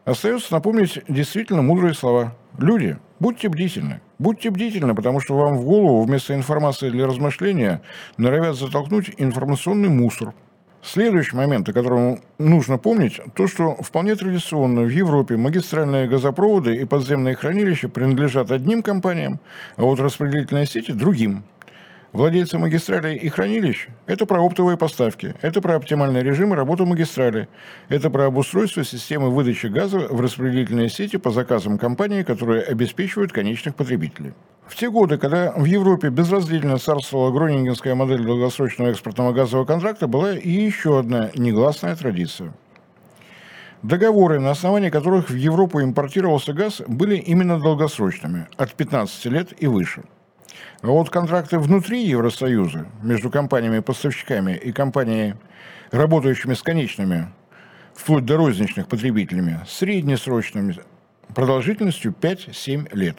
Остается 0.05 0.53
напомнить 0.53 1.05
действительно 1.07 1.63
мудрые 1.63 1.95
слова. 1.95 2.35
Люди, 2.59 2.99
будьте 3.19 3.49
бдительны. 3.49 4.01
Будьте 4.19 4.51
бдительны, 4.51 4.95
потому 4.95 5.21
что 5.21 5.37
вам 5.37 5.57
в 5.57 5.65
голову 5.65 6.03
вместо 6.05 6.35
информации 6.35 6.89
для 6.89 7.07
размышления 7.07 7.83
норовят 8.17 8.57
затолкнуть 8.57 9.13
информационный 9.17 9.89
мусор. 9.89 10.35
Следующий 10.81 11.35
момент, 11.35 11.69
о 11.69 11.73
котором 11.73 12.21
нужно 12.39 12.79
помнить, 12.79 13.19
то, 13.35 13.49
что 13.49 13.75
вполне 13.75 14.15
традиционно 14.15 14.83
в 14.83 14.89
Европе 14.89 15.37
магистральные 15.37 16.07
газопроводы 16.07 16.77
и 16.77 16.85
подземные 16.85 17.35
хранилища 17.35 17.89
принадлежат 17.89 18.53
одним 18.53 18.83
компаниям, 18.83 19.41
а 19.77 19.83
вот 19.83 19.99
распределительные 19.99 20.67
сети– 20.67 20.93
другим. 20.93 21.43
Владельцы 22.15 22.59
магистралей 22.59 23.17
и 23.17 23.29
хранилищ– 23.29 23.89
это 24.07 24.25
про 24.25 24.41
оптовые 24.41 24.77
поставки, 24.77 25.35
это 25.43 25.61
про 25.61 25.75
оптимальный 25.75 26.23
режим 26.23 26.53
работы 26.53 26.85
магистрали, 26.85 27.49
это 27.89 28.09
про 28.09 28.27
обустройство 28.27 28.85
системы 28.85 29.31
выдачи 29.31 29.67
газа 29.67 29.99
в 29.99 30.21
распределительные 30.21 30.89
сети 30.91 31.17
по 31.17 31.33
заказам 31.33 31.77
компаний, 31.77 32.23
которые 32.23 32.63
обеспечивают 32.63 33.33
конечных 33.33 33.75
потребителей. 33.75 34.33
В 34.69 34.77
те 34.77 34.91
годы, 34.91 35.19
когда 35.19 35.55
в 35.57 35.65
Европе 35.65 36.11
безраздельно 36.11 36.79
царствовала 36.79 37.33
гронингенская 37.33 37.97
модель 37.97 38.23
долгосрочного 38.25 38.91
экспортного 38.91 39.33
газового 39.33 39.67
контракта, 39.67 40.07
была 40.07 40.39
и 40.39 40.51
еще 40.51 41.01
одна 41.01 41.33
негласная 41.35 41.97
традиция. 41.97 42.53
Договоры, 43.83 44.39
на 44.39 44.53
основании 44.53 44.91
которых 44.91 45.31
в 45.31 45.35
Европу 45.35 45.83
импортировался 45.83 46.53
газ, 46.53 46.81
были 46.87 47.17
именно 47.17 47.59
долгосрочными, 47.59 48.47
от 48.57 48.73
15 48.75 49.25
лет 49.25 49.53
и 49.59 49.67
выше– 49.67 50.05
а 50.83 50.89
вот 50.89 51.11
контракты 51.11 51.59
внутри 51.59 52.05
Евросоюза 52.05 52.87
между 53.03 53.31
компаниями-поставщиками 53.31 54.57
и 54.57 54.73
компаниями, 54.73 55.37
работающими 55.91 56.55
с 56.55 56.63
конечными, 56.63 57.29
вплоть 57.95 58.25
до 58.25 58.37
розничных 58.37 58.89
потребителями, 58.89 59.61
среднесрочными, 59.67 60.77
продолжительностью 61.35 62.15
5-7 62.19 62.95
лет. 62.97 63.17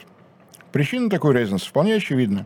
Причина 0.71 1.09
такой 1.09 1.33
разницы 1.33 1.67
вполне 1.67 1.95
очевидна. 1.95 2.45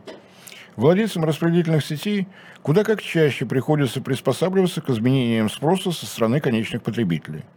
Владельцам 0.76 1.24
распределительных 1.24 1.84
сетей 1.84 2.28
куда 2.62 2.84
как 2.84 3.02
чаще 3.02 3.44
приходится 3.44 4.00
приспосабливаться 4.00 4.80
к 4.80 4.90
изменениям 4.90 5.50
спроса 5.50 5.92
со 5.92 6.06
стороны 6.06 6.40
конечных 6.40 6.82
потребителей– 6.82 7.44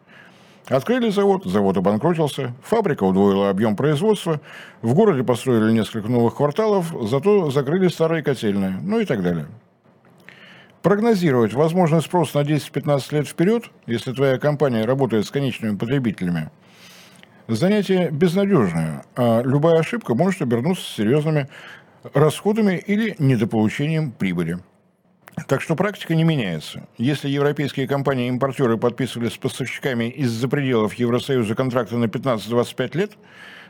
Открыли 0.68 1.10
завод, 1.10 1.44
завод 1.46 1.78
обанкротился, 1.78 2.54
фабрика 2.64 3.04
удвоила 3.04 3.50
объем 3.50 3.76
производства, 3.76 4.40
в 4.82 4.94
городе 4.94 5.24
построили 5.24 5.74
несколько 5.74 6.08
новых 6.08 6.36
кварталов, 6.36 6.94
зато 7.10 7.52
закрыли 7.52 7.90
старые 7.90 8.24
котельные, 8.24 8.80
ну 8.82 9.00
и 9.00 9.06
так 9.06 9.22
далее. 9.24 9.48
Прогнозировать 10.82 11.54
возможный 11.54 12.02
спрос 12.02 12.34
на 12.34 12.40
10-15 12.40 13.16
лет 13.16 13.28
вперед, 13.28 13.66
если 13.88 14.14
твоя 14.14 14.38
компания 14.38 14.86
работает 14.86 15.26
с 15.26 15.32
конечными 15.32 15.76
потребителями, 15.78 16.50
занятие 17.48 18.10
безнадежное, 18.10 19.06
а 19.16 19.42
любая 19.42 19.80
ошибка 19.80 20.16
может 20.16 20.42
обернуться 20.42 20.84
серьезными 20.84 21.50
расходами 22.14 22.76
или 22.76 23.16
недополучением 23.20 24.12
прибыли. 24.12 24.60
Так 25.48 25.62
что 25.62 25.76
практика 25.76 26.16
не 26.16 26.24
меняется. 26.24 26.88
Если 26.98 27.28
европейские 27.28 27.88
компании-импортеры 27.88 28.78
подписывали 28.78 29.30
с 29.30 29.38
поставщиками 29.38 30.10
из-за 30.10 30.48
пределов 30.48 30.94
Евросоюза 30.94 31.56
контракты 31.56 31.98
на 31.98 32.06
15-25 32.06 32.98
лет, 32.98 33.12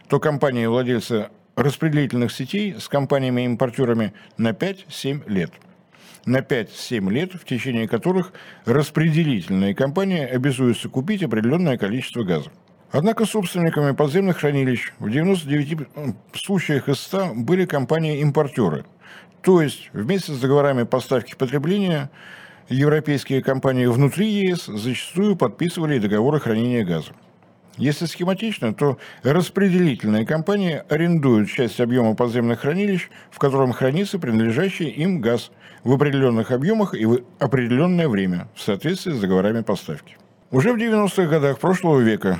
то 0.09 0.19
компании-владельцы 0.19 1.29
распределительных 1.55 2.31
сетей 2.31 2.75
с 2.77 2.89
компаниями-импортерами 2.89 4.13
на 4.37 4.49
5-7 4.49 5.29
лет. 5.29 5.51
На 6.25 6.37
5-7 6.37 7.09
лет, 7.11 7.33
в 7.33 7.45
течение 7.45 7.87
которых 7.87 8.33
распределительные 8.65 9.73
компании 9.73 10.25
обязуются 10.25 10.89
купить 10.89 11.23
определенное 11.23 11.77
количество 11.77 12.23
газа. 12.23 12.51
Однако 12.91 13.25
собственниками 13.25 13.93
подземных 13.93 14.37
хранилищ 14.37 14.93
в 14.99 15.09
99 15.09 15.87
случаях 16.33 16.89
из 16.89 16.99
100 16.99 17.33
были 17.35 17.65
компании-импортеры– 17.65 18.85
то 19.43 19.61
есть 19.61 19.89
вместе 19.91 20.31
с 20.31 20.39
договорами 20.39 20.83
поставки 20.83 21.35
потребления 21.35 22.09
европейские 22.69 23.43
компании 23.43 23.85
внутри 23.85 24.27
ЕС 24.29 24.65
зачастую 24.67 25.35
подписывали 25.35 25.99
договоры 25.99 26.39
хранения 26.39 26.85
газа. 26.85 27.11
Если 27.75 28.05
схематично, 28.05 28.73
то 28.73 28.97
распределительные 29.23 30.25
компании 30.25 30.81
арендуют 30.87 31.49
часть 31.49 31.81
объема 31.81 32.15
подземных 32.15 32.61
хранилищ, 32.61 33.09
в 33.31 33.39
котором 33.39 33.73
хранится 33.73 34.17
принадлежащий 34.17 34.87
им 34.87 35.19
газ 35.19 35.51
в 35.83 35.91
определенных 35.91 36.51
объемах 36.51 36.93
и 36.93 37.05
в 37.05 37.23
определенное 37.39 38.07
время 38.07 38.47
в 38.55 38.61
соответствии 38.61 39.11
с 39.11 39.19
договорами 39.19 39.61
поставки. 39.61 40.17
Уже 40.51 40.71
в 40.71 40.77
90-х 40.77 41.25
годах 41.25 41.59
прошлого 41.59 41.99
века 41.99 42.39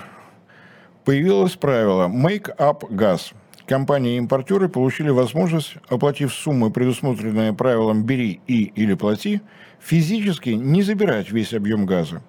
появилось 1.04 1.54
правило 1.54 2.08
«make 2.08 2.56
up 2.58 2.86
газ», 2.94 3.34
компании-импортеры 3.66 4.70
получили 4.70 5.10
возможность, 5.10 5.76
оплатив 5.90 6.34
суммы, 6.34 6.72
предусмотренные 6.72 7.54
правилом 7.54 8.04
«бери 8.04 8.40
и 8.48 8.64
или 8.76 8.94
плати», 8.94 9.42
физически 9.80 10.50
не 10.50 10.82
забирать 10.82 11.32
весь 11.32 11.54
объем 11.54 11.86
газа. 11.86 12.22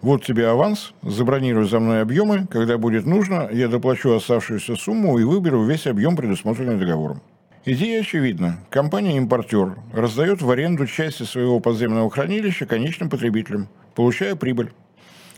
Вот 0.00 0.24
тебе 0.24 0.48
аванс, 0.48 0.92
забронируй 1.02 1.68
за 1.68 1.80
мной 1.80 2.02
объемы, 2.02 2.46
когда 2.46 2.78
будет 2.78 3.04
нужно, 3.04 3.48
я 3.52 3.66
доплачу 3.66 4.12
оставшуюся 4.12 4.76
сумму 4.76 5.18
и 5.18 5.24
выберу 5.24 5.64
весь 5.64 5.88
объем, 5.88 6.16
предусмотренный 6.16 6.78
договором. 6.78 7.20
Идея 7.64 8.00
очевидна. 8.00 8.60
Компания-импортер 8.70 9.76
раздает 9.92 10.40
в 10.40 10.50
аренду 10.50 10.86
части 10.86 11.24
своего 11.24 11.58
подземного 11.58 12.08
хранилища 12.08 12.64
конечным 12.64 13.10
потребителям, 13.10 13.68
получая 13.96 14.36
прибыль. 14.36 14.70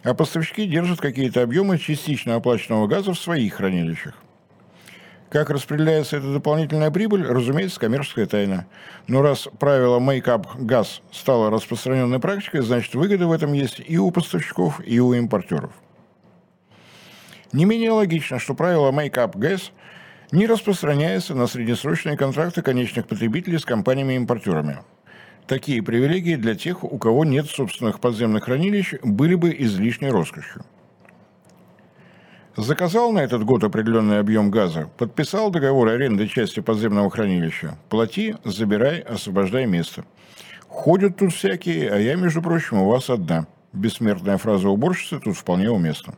А 0.03 0.15
поставщики 0.15 0.67
держат 0.67 1.01
какие-то 1.01 1.43
объемы 1.43 1.79
частично 1.79 2.35
оплаченного 2.37 2.87
газа 2.87 3.15
в 3.15 3.19
своих 3.19 3.55
хранилищах. 3.55 4.15
Как 5.31 5.49
распределяется 5.49 6.17
эта 6.17 6.33
дополнительная 6.33 6.91
прибыль, 6.91 7.25
разумеется, 7.25 7.79
коммерческая 7.79 8.27
тайна. 8.27 8.67
Но 9.07 9.23
раз 9.23 9.49
правило 9.61 10.01
make-up 10.01 10.47
газ 10.59 11.03
стало 11.13 11.51
распространенной 11.51 12.19
практикой, 12.19 12.63
значит 12.63 12.95
выгода 12.97 13.29
в 13.29 13.33
этом 13.33 13.53
есть 13.53 13.81
и 13.87 13.97
у 13.97 14.11
поставщиков, 14.11 14.81
и 14.85 14.99
у 14.99 15.13
импортеров. 15.13 15.71
Не 17.53 17.65
менее 17.65 17.93
логично, 17.93 18.41
что 18.41 18.55
правило 18.55 18.91
make-up 18.91 19.39
газ 19.39 19.71
не 20.33 20.49
распространяется 20.49 21.37
на 21.37 21.47
среднесрочные 21.47 22.17
контракты 22.17 22.63
конечных 22.63 23.07
потребителей 23.07 23.59
с 23.59 23.65
компаниями-импортерами. 23.65 24.79
Такие 25.47 25.81
привилегии 25.81 26.35
для 26.35 26.57
тех, 26.57 26.83
у 26.83 26.99
кого 26.99 27.25
нет 27.25 27.47
собственных 27.47 28.01
подземных 28.01 28.45
хранилищ, 28.45 28.95
были 29.05 29.37
бы 29.37 29.55
излишней 29.57 30.11
роскошью. 30.11 30.65
Заказал 32.57 33.13
на 33.13 33.21
этот 33.21 33.45
год 33.45 33.63
определенный 33.63 34.19
объем 34.19 34.51
газа, 34.51 34.91
подписал 34.99 35.51
договор 35.51 35.89
аренды 35.89 36.27
части 36.27 36.59
подземного 36.61 37.09
хранилища. 37.09 37.79
Плати, 37.89 38.35
забирай, 38.45 38.99
освобождай 39.01 39.67
место. 39.67 40.05
Ходят 40.67 41.17
тут 41.17 41.33
всякие, 41.33 41.91
а 41.91 41.97
я, 41.97 42.17
между 42.17 42.43
прочим, 42.43 42.79
у 42.79 42.89
вас 42.89 43.09
одна. 43.09 43.47
Бессмертная 43.73 44.37
фраза 44.37 44.69
уборщицы 44.69 45.21
тут 45.21 45.37
вполне 45.37 45.71
уместна. 45.71 46.15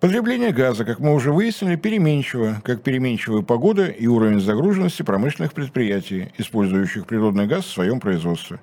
Потребление 0.00 0.52
газа, 0.52 0.86
как 0.86 1.00
мы 1.00 1.14
уже 1.14 1.32
выяснили, 1.32 1.76
переменчиво, 1.76 2.62
как 2.64 2.82
переменчивая 2.82 3.42
погода 3.42 3.86
и 3.86 4.06
уровень 4.06 4.40
загруженности 4.40 5.02
промышленных 5.02 5.52
предприятий, 5.52 6.32
использующих 6.38 7.06
природный 7.06 7.46
газ 7.46 7.64
в 7.66 7.72
своем 7.72 8.00
производстве. 8.00 8.58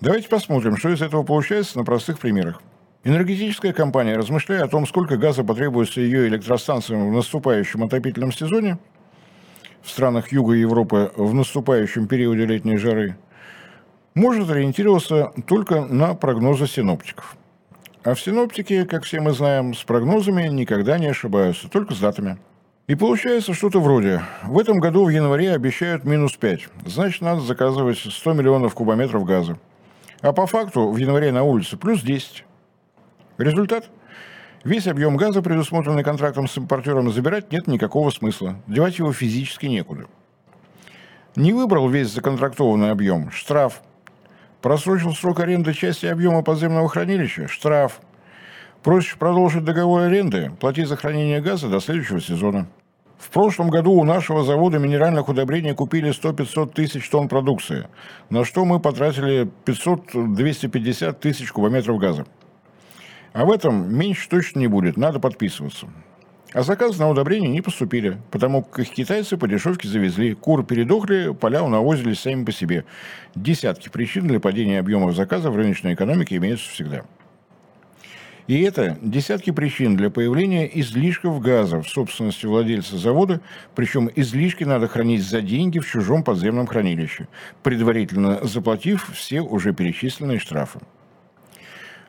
Давайте 0.00 0.28
посмотрим, 0.28 0.76
что 0.78 0.90
из 0.90 1.02
этого 1.02 1.22
получается 1.22 1.76
на 1.78 1.84
простых 1.84 2.18
примерах. 2.18 2.62
Энергетическая 3.04 3.72
компания, 3.72 4.16
размышляя 4.16 4.64
о 4.64 4.68
том, 4.68 4.86
сколько 4.86 5.16
газа 5.16 5.44
потребуется 5.44 6.00
ее 6.00 6.26
электростанциям 6.26 7.08
в 7.08 7.12
наступающем 7.12 7.84
отопительном 7.84 8.32
сезоне, 8.32 8.78
в 9.82 9.90
странах 9.90 10.32
Юга 10.32 10.54
Европы 10.54 11.12
в 11.16 11.32
наступающем 11.32 12.08
периоде 12.08 12.44
летней 12.44 12.76
жары, 12.76 13.16
может 14.14 14.50
ориентироваться 14.50 15.32
только 15.46 15.84
на 15.84 16.14
прогнозы 16.14 16.66
синоптиков. 16.66 17.36
А 18.02 18.14
в 18.14 18.20
синоптике, 18.20 18.84
как 18.84 19.04
все 19.04 19.20
мы 19.20 19.32
знаем, 19.32 19.74
с 19.74 19.84
прогнозами 19.84 20.48
никогда 20.48 20.98
не 20.98 21.06
ошибаются, 21.06 21.68
только 21.68 21.94
с 21.94 22.00
датами. 22.00 22.38
И 22.88 22.96
получается 22.96 23.54
что-то 23.54 23.80
вроде. 23.80 24.22
В 24.42 24.58
этом 24.58 24.80
году 24.80 25.04
в 25.04 25.10
январе 25.10 25.52
обещают 25.52 26.04
минус 26.04 26.36
5. 26.36 26.68
Значит, 26.86 27.20
надо 27.20 27.42
заказывать 27.42 27.98
100 27.98 28.32
миллионов 28.32 28.74
кубометров 28.74 29.24
газа. 29.24 29.58
А 30.20 30.32
по 30.32 30.46
факту 30.46 30.90
в 30.90 30.96
январе 30.96 31.30
на 31.30 31.44
улице 31.44 31.76
плюс 31.76 32.02
10. 32.02 32.44
Результат? 33.38 33.88
Весь 34.64 34.88
объем 34.88 35.16
газа, 35.16 35.42
предусмотренный 35.42 36.02
контрактом 36.02 36.48
с 36.48 36.56
импортером, 36.56 37.12
забирать 37.12 37.52
нет 37.52 37.68
никакого 37.68 38.10
смысла. 38.10 38.56
Девать 38.66 38.98
его 38.98 39.12
физически 39.12 39.66
некуда. 39.66 40.06
Не 41.36 41.52
выбрал 41.52 41.88
весь 41.88 42.12
законтрактованный 42.12 42.90
объем– 42.90 43.30
штраф. 43.32 43.80
Просрочил 44.60 45.14
срок 45.14 45.38
аренды 45.38 45.72
части 45.72 46.06
объема 46.06 46.42
подземного 46.42 46.88
хранилища– 46.88 47.46
штраф. 47.48 48.00
Просишь 48.82 49.16
продолжить 49.16 49.64
договор 49.64 50.02
аренды– 50.02 50.50
плати 50.60 50.84
за 50.84 50.96
хранение 50.96 51.40
газа 51.40 51.68
до 51.68 51.78
следующего 51.78 52.20
сезона. 52.20 52.66
В 53.18 53.30
прошлом 53.30 53.70
году 53.70 53.92
у 53.92 54.04
нашего 54.04 54.42
завода 54.42 54.78
минеральных 54.78 55.28
удобрений 55.28 55.74
купили 55.74 56.10
100-500 56.10 56.72
тысяч 56.72 57.08
тонн 57.08 57.28
продукции, 57.28 57.86
на 58.30 58.44
что 58.44 58.64
мы 58.64 58.80
потратили 58.80 59.48
500-250 59.64 61.12
тысяч 61.20 61.52
кубометров 61.52 61.98
газа. 61.98 62.26
А 63.38 63.44
в 63.44 63.52
этом 63.52 63.96
меньше 63.96 64.28
точно 64.28 64.58
не 64.58 64.66
будет, 64.66 64.96
надо 64.96 65.20
подписываться. 65.20 65.86
А 66.52 66.62
заказы 66.64 66.98
на 66.98 67.08
удобрения 67.08 67.46
не 67.46 67.60
поступили, 67.60 68.18
потому 68.32 68.64
как 68.64 68.80
их 68.80 68.90
китайцы 68.90 69.36
по 69.36 69.46
дешевке 69.46 69.86
завезли. 69.86 70.34
Куры 70.34 70.64
передохли, 70.64 71.32
поля 71.40 71.62
унавозились 71.62 72.18
сами 72.18 72.44
по 72.44 72.50
себе. 72.50 72.84
Десятки 73.36 73.90
причин 73.90 74.26
для 74.26 74.40
падения 74.40 74.80
объемов 74.80 75.14
заказов 75.14 75.54
в 75.54 75.56
рыночной 75.56 75.94
экономике 75.94 76.34
имеются 76.38 76.68
всегда. 76.68 77.04
И 78.48 78.60
это 78.60 78.98
десятки 79.02 79.52
причин 79.52 79.96
для 79.96 80.10
появления 80.10 80.68
излишков 80.80 81.40
газа 81.40 81.80
в 81.80 81.88
собственности 81.88 82.46
владельца 82.46 82.98
завода, 82.98 83.40
причем 83.76 84.10
излишки 84.16 84.64
надо 84.64 84.88
хранить 84.88 85.22
за 85.22 85.42
деньги 85.42 85.78
в 85.78 85.86
чужом 85.86 86.24
подземном 86.24 86.66
хранилище, 86.66 87.28
предварительно 87.62 88.40
заплатив 88.42 89.12
все 89.14 89.42
уже 89.42 89.72
перечисленные 89.72 90.40
штрафы. 90.40 90.80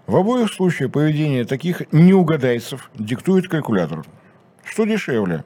В 0.09 0.15
обоих 0.15 0.51
случаях 0.51 0.91
поведение 0.91 1.45
таких 1.45 1.83
неугадайцев 1.93 2.89
диктует 2.97 3.47
калькулятор. 3.47 4.03
Что 4.63 4.85
дешевле? 4.85 5.43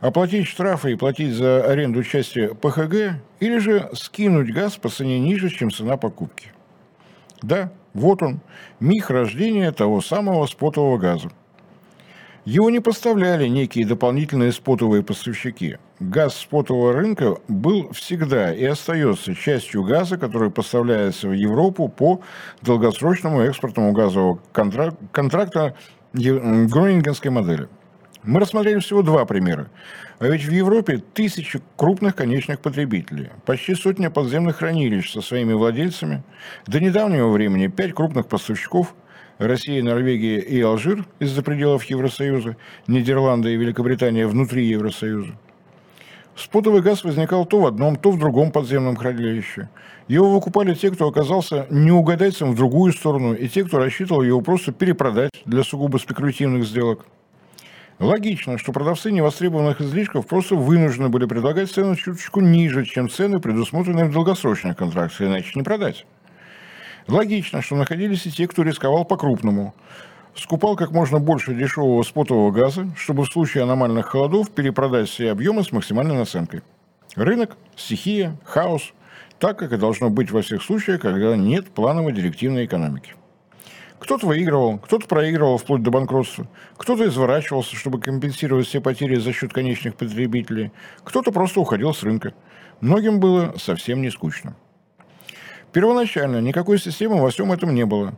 Оплатить 0.00 0.46
штрафы 0.46 0.92
и 0.92 0.96
платить 0.96 1.34
за 1.34 1.62
аренду 1.62 2.02
части 2.02 2.46
ПХГ 2.54 3.20
или 3.38 3.58
же 3.58 3.90
скинуть 3.92 4.50
газ 4.50 4.78
по 4.78 4.88
цене 4.88 5.20
ниже, 5.20 5.50
чем 5.50 5.70
цена 5.70 5.98
покупки? 5.98 6.54
Да, 7.42 7.70
вот 7.92 8.22
он, 8.22 8.40
миг 8.80 9.10
рождения 9.10 9.72
того 9.72 10.00
самого 10.00 10.46
спотового 10.46 10.96
газа. 10.96 11.28
Его 12.46 12.70
не 12.70 12.80
поставляли 12.80 13.46
некие 13.46 13.86
дополнительные 13.86 14.52
спотовые 14.52 15.02
поставщики. 15.02 15.76
Газ 16.00 16.36
спотового 16.36 16.92
рынка 16.92 17.38
был 17.48 17.90
всегда 17.92 18.54
и 18.54 18.64
остается 18.64 19.34
частью 19.34 19.82
газа, 19.82 20.16
который 20.16 20.48
поставляется 20.48 21.28
в 21.28 21.32
Европу 21.32 21.88
по 21.88 22.20
долгосрочному 22.62 23.40
экспортному 23.40 23.92
газового 23.92 24.40
контракта 24.52 25.74
Гронингенской 26.12 27.32
модели. 27.32 27.68
Мы 28.22 28.38
рассмотрели 28.40 28.78
всего 28.78 29.02
два 29.02 29.24
примера. 29.24 29.70
А 30.20 30.26
ведь 30.26 30.44
в 30.44 30.52
Европе 30.52 31.02
тысячи 31.14 31.60
крупных 31.76 32.14
конечных 32.14 32.60
потребителей, 32.60 33.30
почти 33.44 33.74
сотня 33.74 34.10
подземных 34.10 34.56
хранилищ 34.56 35.12
со 35.12 35.20
своими 35.20 35.52
владельцами, 35.52 36.22
до 36.66 36.78
недавнего 36.78 37.28
времени 37.30 37.66
пять 37.66 37.92
крупных 37.92 38.28
поставщиков– 38.28 38.94
Россия, 39.38 39.82
Норвегия 39.84 40.40
и 40.40 40.60
Алжир 40.60 41.04
из-за 41.20 41.42
пределов 41.42 41.84
Евросоюза, 41.84 42.56
Нидерланды 42.88 43.54
и 43.54 43.56
Великобритания 43.56 44.26
внутри 44.26 44.66
Евросоюза. 44.66 45.38
Спутовый 46.38 46.82
газ 46.82 47.02
возникал 47.02 47.46
то 47.46 47.60
в 47.60 47.66
одном, 47.66 47.96
то 47.96 48.12
в 48.12 48.18
другом 48.18 48.52
подземном 48.52 48.94
хранилище. 48.94 49.68
Его 50.06 50.30
выкупали 50.32 50.72
те, 50.74 50.92
кто 50.92 51.08
оказался 51.08 51.66
неугадайцем 51.68 52.52
в 52.52 52.54
другую 52.54 52.92
сторону, 52.92 53.34
и 53.34 53.48
те, 53.48 53.64
кто 53.64 53.78
рассчитывал 53.78 54.22
его 54.22 54.40
просто 54.40 54.70
перепродать 54.70 55.32
для 55.46 55.64
сугубо 55.64 55.98
спекулятивных 55.98 56.64
сделок. 56.64 57.06
Логично, 57.98 58.56
что 58.56 58.70
продавцы 58.70 59.10
невостребованных 59.10 59.80
излишков 59.80 60.28
просто 60.28 60.54
вынуждены 60.54 61.08
были 61.08 61.26
предлагать 61.26 61.72
цену 61.72 61.96
чуточку 61.96 62.40
ниже, 62.40 62.84
чем 62.84 63.10
цены, 63.10 63.40
предусмотренные 63.40 64.04
в 64.04 64.12
долгосрочных 64.12 64.76
контрактах, 64.76 65.22
иначе 65.22 65.50
не 65.56 65.64
продать. 65.64 66.06
Логично, 67.08 67.62
что 67.62 67.74
находились 67.74 68.26
и 68.26 68.30
те, 68.30 68.46
кто 68.46 68.62
рисковал 68.62 69.04
по-крупному. 69.04 69.74
Скупал 70.38 70.76
как 70.76 70.92
можно 70.92 71.18
больше 71.18 71.52
дешевого 71.52 72.04
спотового 72.04 72.52
газа, 72.52 72.88
чтобы 72.96 73.24
в 73.24 73.28
случае 73.28 73.64
аномальных 73.64 74.06
холодов 74.06 74.50
перепродать 74.50 75.08
все 75.08 75.32
объемы 75.32 75.64
с 75.64 75.72
максимальной 75.72 76.14
наценкой. 76.14 76.62
Рынок, 77.16 77.56
стихия, 77.74 78.38
хаос, 78.44 78.92
так, 79.40 79.58
как 79.58 79.72
и 79.72 79.76
должно 79.76 80.10
быть 80.10 80.30
во 80.30 80.42
всех 80.42 80.62
случаях, 80.62 81.00
когда 81.00 81.36
нет 81.36 81.70
плановой 81.70 82.12
директивной 82.12 82.66
экономики. 82.66 83.14
Кто-то 83.98 84.28
выигрывал, 84.28 84.78
кто-то 84.78 85.08
проигрывал 85.08 85.58
вплоть 85.58 85.82
до 85.82 85.90
банкротства, 85.90 86.46
кто-то 86.76 87.08
изворачивался, 87.08 87.74
чтобы 87.74 88.00
компенсировать 88.00 88.68
все 88.68 88.80
потери 88.80 89.16
за 89.16 89.32
счет 89.32 89.52
конечных 89.52 89.96
потребителей, 89.96 90.70
кто-то 91.02 91.32
просто 91.32 91.58
уходил 91.58 91.92
с 91.92 92.04
рынка. 92.04 92.32
Многим 92.80 93.18
было 93.18 93.56
совсем 93.58 94.02
не 94.02 94.10
скучно. 94.10 94.54
Первоначально 95.72 96.40
никакой 96.40 96.78
системы 96.78 97.20
во 97.20 97.30
всем 97.30 97.50
этом 97.50 97.74
не 97.74 97.84
было. 97.84 98.14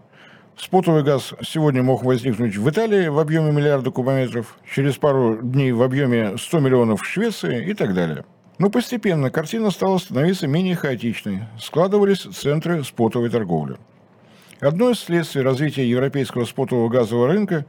Спотовый 0.62 1.02
газ 1.02 1.32
сегодня 1.42 1.82
мог 1.82 2.04
возникнуть 2.04 2.56
в 2.56 2.68
Италии 2.68 3.08
в 3.08 3.18
объеме 3.18 3.50
миллиарда 3.50 3.90
кубометров, 3.90 4.58
через 4.70 4.98
пару 4.98 5.38
дней 5.40 5.72
в 5.72 5.82
объеме 5.82 6.36
100 6.36 6.60
миллионов 6.60 7.00
в 7.00 7.06
Швеции 7.06 7.70
и 7.70 7.72
так 7.72 7.94
далее. 7.94 8.26
Но 8.58 8.68
постепенно 8.68 9.30
картина 9.30 9.70
стала 9.70 9.96
становиться 9.96 10.46
менее 10.46 10.76
хаотичной, 10.76 11.44
складывались 11.58 12.26
центры 12.36 12.84
спотовой 12.84 13.30
торговли. 13.30 13.78
Одно 14.60 14.90
из 14.90 15.00
следствий 15.00 15.40
развития 15.40 15.88
европейского 15.88 16.44
спотового 16.44 16.90
газового 16.90 17.28
рынка 17.28 17.64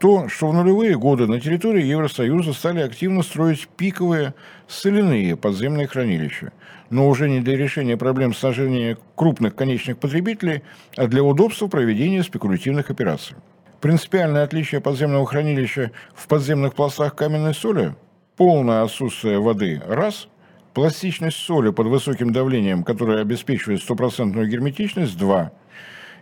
то, 0.00 0.28
что 0.28 0.48
в 0.48 0.54
нулевые 0.54 0.98
годы 0.98 1.28
на 1.28 1.40
территории 1.40 1.84
Евросоюза 1.84 2.52
стали 2.52 2.80
активно 2.80 3.22
строить 3.22 3.68
пиковые 3.76 4.34
соляные 4.66 5.36
подземные 5.36 5.86
хранилища, 5.86 6.52
но 6.90 7.08
уже 7.08 7.28
не 7.30 7.40
для 7.40 7.56
решения 7.56 7.96
проблем 7.96 8.34
снабжения 8.34 8.98
крупных 9.14 9.54
конечных 9.54 9.98
потребителей, 9.98 10.64
а 10.96 11.06
для 11.06 11.22
удобства 11.22 11.68
проведения 11.68 12.24
спекулятивных 12.24 12.90
операций. 12.90 13.36
Принципиальное 13.80 14.42
отличие 14.42 14.80
подземного 14.80 15.24
хранилища 15.24 15.92
в 16.12 16.26
подземных 16.26 16.74
пластах 16.74 17.14
каменной 17.14 17.54
соли– 17.54 17.94
полное 18.36 18.82
отсутствие 18.82 19.38
воды– 19.38 19.80
раз, 19.86 20.26
пластичность 20.74 21.36
соли 21.36 21.70
под 21.70 21.86
высоким 21.86 22.32
давлением, 22.32 22.82
которая 22.82 23.20
обеспечивает 23.20 23.80
стопроцентную 23.80 24.48
герметичность– 24.48 25.16
два– 25.18 25.52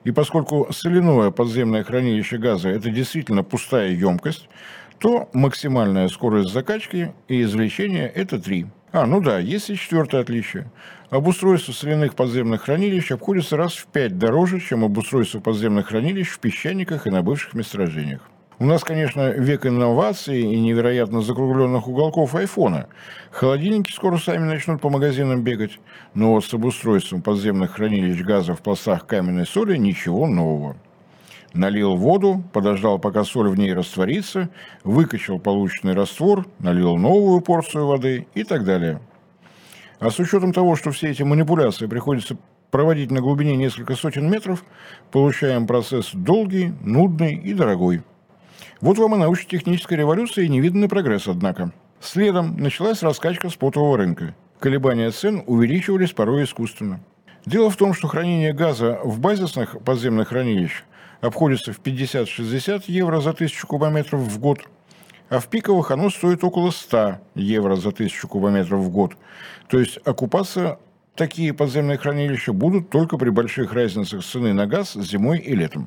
и 0.04 0.10
поскольку 0.10 0.68
соляное 0.72 1.30
подземное 1.30 1.84
хранилище 1.84 2.38
газа– 2.38 2.68
это 2.70 2.90
действительно 2.90 3.42
пустая 3.42 3.90
емкость, 3.90 4.48
то 4.98 5.28
максимальная 5.32 6.08
скорость 6.08 6.52
закачки 6.52 7.12
и 7.28 7.42
извлечения– 7.42 8.06
это 8.14 8.40
3. 8.40 8.66
А, 8.92 9.06
ну 9.06 9.20
да, 9.20 9.38
есть 9.38 9.70
и 9.70 9.76
четвертое 9.76 10.20
отличие. 10.20 10.70
Обустройство 11.10 11.72
соляных 11.72 12.14
подземных 12.14 12.62
хранилищ 12.62 13.12
обходится 13.12 13.56
раз 13.56 13.74
в 13.74 13.86
пять 13.86 14.18
дороже, 14.18 14.60
чем 14.60 14.84
обустройство 14.84 15.40
подземных 15.40 15.88
хранилищ 15.88 16.28
в 16.28 16.38
песчаниках 16.40 17.06
и 17.06 17.10
на 17.10 17.22
бывших 17.22 17.54
месторождениях. 17.54 18.22
У 18.60 18.66
нас, 18.66 18.84
конечно, 18.84 19.30
век 19.30 19.64
инноваций 19.64 20.42
и 20.42 20.60
невероятно 20.60 21.22
закругленных 21.22 21.88
уголков 21.88 22.34
айфона. 22.34 22.88
Холодильники 23.30 23.90
скоро 23.90 24.18
сами 24.18 24.44
начнут 24.44 24.82
по 24.82 24.90
магазинам 24.90 25.42
бегать. 25.42 25.80
Но 26.12 26.38
с 26.38 26.52
обустройством 26.52 27.22
подземных 27.22 27.70
хранилищ 27.70 28.20
газа 28.20 28.54
в 28.54 28.60
пластах 28.60 29.06
каменной 29.06 29.46
соли 29.46 29.78
ничего 29.78 30.26
нового. 30.26 30.76
Налил 31.54 31.96
воду, 31.96 32.44
подождал, 32.52 32.98
пока 32.98 33.24
соль 33.24 33.48
в 33.48 33.58
ней 33.58 33.72
растворится, 33.72 34.50
выкачал 34.84 35.38
полученный 35.38 35.94
раствор, 35.94 36.46
налил 36.58 36.98
новую 36.98 37.40
порцию 37.40 37.86
воды 37.86 38.26
и 38.34 38.44
так 38.44 38.66
далее. 38.66 39.00
А 40.00 40.10
с 40.10 40.18
учетом 40.18 40.52
того, 40.52 40.76
что 40.76 40.90
все 40.90 41.08
эти 41.08 41.22
манипуляции 41.22 41.86
приходится 41.86 42.36
проводить 42.70 43.10
на 43.10 43.22
глубине 43.22 43.56
несколько 43.56 43.94
сотен 43.96 44.30
метров, 44.30 44.64
получаем 45.10 45.66
процесс 45.66 46.10
долгий, 46.12 46.74
нудный 46.82 47.36
и 47.36 47.54
дорогой. 47.54 48.02
Вот 48.80 48.96
вам 48.96 49.14
и 49.14 49.18
научно-техническая 49.18 49.98
революция 49.98 50.46
и 50.46 50.48
невиданный 50.48 50.88
прогресс, 50.88 51.28
однако. 51.28 51.70
Следом 52.00 52.56
началась 52.56 53.02
раскачка 53.02 53.50
спотового 53.50 53.98
рынка. 53.98 54.34
Колебания 54.58 55.10
цен 55.10 55.42
увеличивались 55.46 56.12
порой 56.12 56.44
искусственно. 56.44 57.00
Дело 57.44 57.68
в 57.68 57.76
том, 57.76 57.92
что 57.92 58.08
хранение 58.08 58.54
газа 58.54 58.98
в 59.04 59.20
базисных 59.20 59.78
подземных 59.82 60.28
хранилищах 60.28 60.84
обходится 61.20 61.74
в 61.74 61.80
50-60 61.80 62.84
евро 62.86 63.20
за 63.20 63.34
тысячу 63.34 63.66
кубометров 63.66 64.20
в 64.20 64.38
год, 64.38 64.60
а 65.28 65.40
в 65.40 65.48
пиковых 65.48 65.90
оно 65.90 66.08
стоит 66.08 66.42
около 66.42 66.70
100 66.70 67.18
евро 67.34 67.76
за 67.76 67.92
тысячу 67.92 68.28
кубометров 68.28 68.80
в 68.80 68.90
год. 68.90 69.12
То 69.68 69.78
есть 69.78 69.98
окупаться 70.06 70.78
такие 71.16 71.52
подземные 71.52 71.98
хранилища 71.98 72.54
будут 72.54 72.88
только 72.88 73.18
при 73.18 73.28
больших 73.28 73.74
разницах 73.74 74.24
цены 74.24 74.54
на 74.54 74.66
газ 74.66 74.94
зимой 74.94 75.38
и 75.38 75.54
летом. 75.54 75.86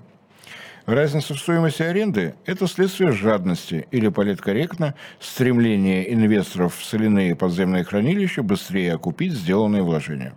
Разница 0.86 1.34
в 1.34 1.40
стоимости 1.40 1.82
аренды– 1.82 2.36
это 2.46 2.68
следствие 2.68 3.14
жадности 3.14 3.88
или, 3.92 4.10
политкорректно, 4.10 4.96
стремление 5.18 6.14
инвесторов 6.14 6.76
в 6.76 6.84
соляные 6.84 7.38
подземные 7.38 7.86
хранилища 7.86 8.44
быстрее 8.44 8.96
окупить 8.96 9.32
сделанные 9.32 9.82
вложения. 9.82 10.34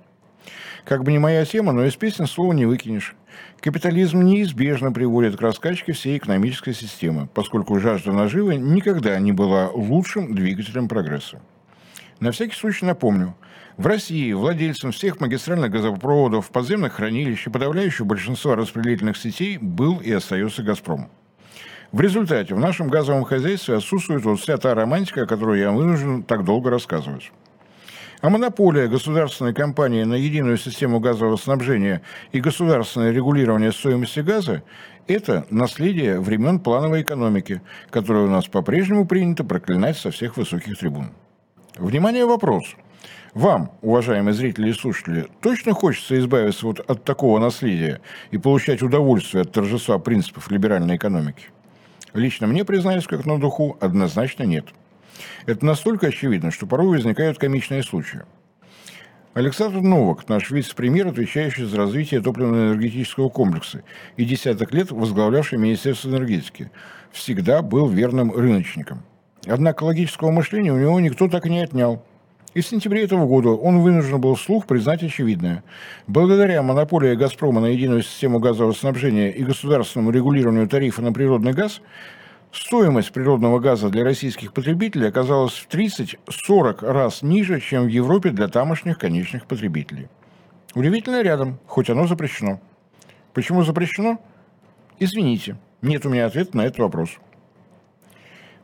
Как 0.84 1.02
бы 1.02 1.10
не 1.10 1.18
моя 1.18 1.44
тема, 1.44 1.72
но 1.72 1.84
из 1.84 1.96
песни 1.96 2.26
слова 2.26 2.52
не 2.52 2.64
выкинешь. 2.64 3.16
Капитализм 3.60 4.22
неизбежно 4.22 4.92
приводит 4.92 5.36
к 5.36 5.40
раскачке 5.40 5.92
всей 5.92 6.16
экономической 6.16 6.74
системы, 6.74 7.28
поскольку 7.34 7.80
жажда 7.80 8.12
наживы 8.12 8.54
никогда 8.54 9.18
не 9.18 9.32
была 9.32 9.68
лучшим 9.70 10.32
двигателем 10.32 10.86
прогресса. 10.86 11.40
На 12.18 12.30
всякий 12.32 12.54
случай 12.54 12.86
напомню, 12.86 13.34
в 13.76 13.86
России 13.86 14.32
владельцем 14.32 14.90
всех 14.90 15.20
магистральных 15.20 15.70
газопроводов, 15.70 16.48
подземных 16.48 16.94
хранилищ 16.94 17.46
и 17.46 17.50
подавляющего 17.50 18.06
большинства 18.06 18.56
распределительных 18.56 19.18
сетей 19.18 19.58
был 19.58 19.98
и 19.98 20.10
остается 20.12 20.62
«Газпром». 20.62 21.10
В 21.92 22.00
результате 22.00 22.54
в 22.54 22.58
нашем 22.58 22.88
газовом 22.88 23.24
хозяйстве 23.24 23.76
отсутствует 23.76 24.24
вот 24.24 24.40
вся 24.40 24.56
та 24.56 24.74
романтика, 24.74 25.22
о 25.22 25.26
которой 25.26 25.60
я 25.60 25.70
вынужден 25.70 26.22
так 26.22 26.44
долго 26.44 26.70
рассказывать. 26.70 27.32
А 28.22 28.30
монополия 28.30 28.88
государственной 28.88 29.52
компании 29.52 30.02
на 30.04 30.14
единую 30.14 30.56
систему 30.56 31.00
газового 31.00 31.36
снабжения 31.36 32.00
и 32.32 32.40
государственное 32.40 33.12
регулирование 33.12 33.72
стоимости 33.72 34.20
газа– 34.20 34.62
это 35.06 35.46
наследие 35.50 36.18
времен 36.18 36.60
плановой 36.60 37.02
экономики, 37.02 37.60
которое 37.90 38.24
у 38.24 38.30
нас 38.30 38.46
по-прежнему 38.46 39.06
принято 39.06 39.44
проклинать 39.44 39.98
со 39.98 40.10
всех 40.10 40.38
высоких 40.38 40.78
трибун. 40.78 41.10
Внимание, 41.78 42.24
вопрос. 42.24 42.64
Вам, 43.34 43.70
уважаемые 43.82 44.32
зрители 44.32 44.70
и 44.70 44.72
слушатели, 44.72 45.28
точно 45.42 45.74
хочется 45.74 46.18
избавиться 46.18 46.64
вот 46.64 46.80
от 46.80 47.04
такого 47.04 47.38
наследия 47.38 48.00
и 48.30 48.38
получать 48.38 48.82
удовольствие 48.82 49.42
от 49.42 49.52
торжества 49.52 49.98
принципов 49.98 50.50
либеральной 50.50 50.96
экономики? 50.96 51.48
Лично 52.14 52.46
мне, 52.46 52.64
признаюсь, 52.64 53.06
как 53.06 53.26
на 53.26 53.38
духу, 53.38 53.76
однозначно 53.78 54.44
нет. 54.44 54.64
Это 55.44 55.66
настолько 55.66 56.06
очевидно, 56.06 56.50
что 56.50 56.66
порой 56.66 56.88
возникают 56.88 57.36
комичные 57.36 57.82
случаи. 57.82 58.22
Александр 59.34 59.82
Новак, 59.82 60.30
наш 60.30 60.50
вице-премьер, 60.50 61.08
отвечающий 61.08 61.64
за 61.64 61.76
развитие 61.76 62.22
топливно-энергетического 62.22 63.28
комплекса 63.28 63.82
и 64.16 64.24
десяток 64.24 64.72
лет 64.72 64.90
возглавлявший 64.90 65.58
Министерство 65.58 66.08
энергетики, 66.08 66.70
всегда 67.12 67.60
был 67.60 67.86
верным 67.86 68.32
рыночником. 68.32 69.02
Однако 69.46 69.84
логического 69.84 70.30
мышления 70.30 70.72
у 70.72 70.78
него 70.78 70.98
никто 71.00 71.28
так 71.28 71.46
и 71.46 71.50
не 71.50 71.60
отнял. 71.60 72.02
И 72.54 72.62
в 72.62 72.66
сентябре 72.66 73.04
этого 73.04 73.26
года 73.26 73.50
он 73.50 73.80
вынужден 73.80 74.20
был 74.20 74.34
вслух 74.34 74.66
признать 74.66 75.02
очевидное. 75.02 75.62
Благодаря 76.06 76.62
монополии 76.62 77.14
«Газпрома» 77.14 77.60
на 77.60 77.66
единую 77.66 78.02
систему 78.02 78.38
газового 78.38 78.72
снабжения 78.72 79.30
и 79.30 79.44
государственному 79.44 80.10
регулированию 80.10 80.66
тарифа 80.68 81.02
на 81.02 81.12
природный 81.12 81.52
газ, 81.52 81.80
Стоимость 82.52 83.12
природного 83.12 83.58
газа 83.58 83.90
для 83.90 84.02
российских 84.02 84.54
потребителей 84.54 85.08
оказалась 85.08 85.52
в 85.52 85.68
30-40 85.68 86.90
раз 86.90 87.20
ниже, 87.20 87.60
чем 87.60 87.84
в 87.84 87.88
Европе 87.88 88.30
для 88.30 88.48
тамошних 88.48 88.98
конечных 88.98 89.46
потребителей. 89.46 90.08
Удивительно 90.74 91.22
рядом, 91.22 91.58
хоть 91.66 91.90
оно 91.90 92.06
запрещено. 92.06 92.60
Почему 93.34 93.62
запрещено? 93.62 94.18
Извините, 94.98 95.58
нет 95.82 96.06
у 96.06 96.08
меня 96.08 96.24
ответа 96.24 96.56
на 96.56 96.62
этот 96.62 96.78
вопрос. 96.78 97.10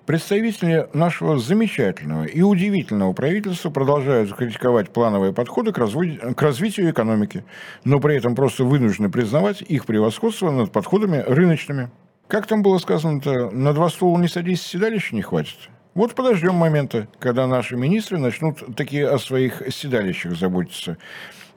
Представители 0.07 0.89
нашего 0.93 1.39
замечательного 1.39 2.25
и 2.25 2.43
удивительного 2.43 3.13
правительства 3.13 3.71
продолжают 3.71 4.35
критиковать 4.35 4.91
плановые 4.91 5.33
подходы 5.33 5.73
к, 5.73 5.79
разводи... 5.79 6.19
к 6.19 6.43
развитию 6.43 6.91
экономики, 6.91 7.45
но 7.85 8.01
при 8.01 8.17
этом 8.17 8.35
просто 8.35 8.65
вынуждены 8.65 9.11
признавать 9.11 9.63
их 9.63 9.87
превосходство 9.87 10.51
над 10.51 10.73
подходами 10.73 11.25
рыночными– 11.27 11.91
как 12.33 12.47
там 12.47 12.63
было 12.63 12.79
сказано-то, 12.79 13.51
на 13.51 13.75
два 13.75 13.91
стула 13.91 14.19
не 14.19 14.27
садись, 14.27 14.63
седалища 14.63 15.15
не 15.15 15.21
хватит. 15.21 15.59
Вот 15.93 16.15
подождем 16.15 16.55
момента, 16.55 17.07
когда 17.19 17.47
наши 17.47 17.77
министры 17.77 18.17
начнут 18.17 18.75
такие 18.75 19.07
о 19.07 19.19
своих 19.19 19.63
седалищах 19.69 20.35
заботиться, 20.35 20.97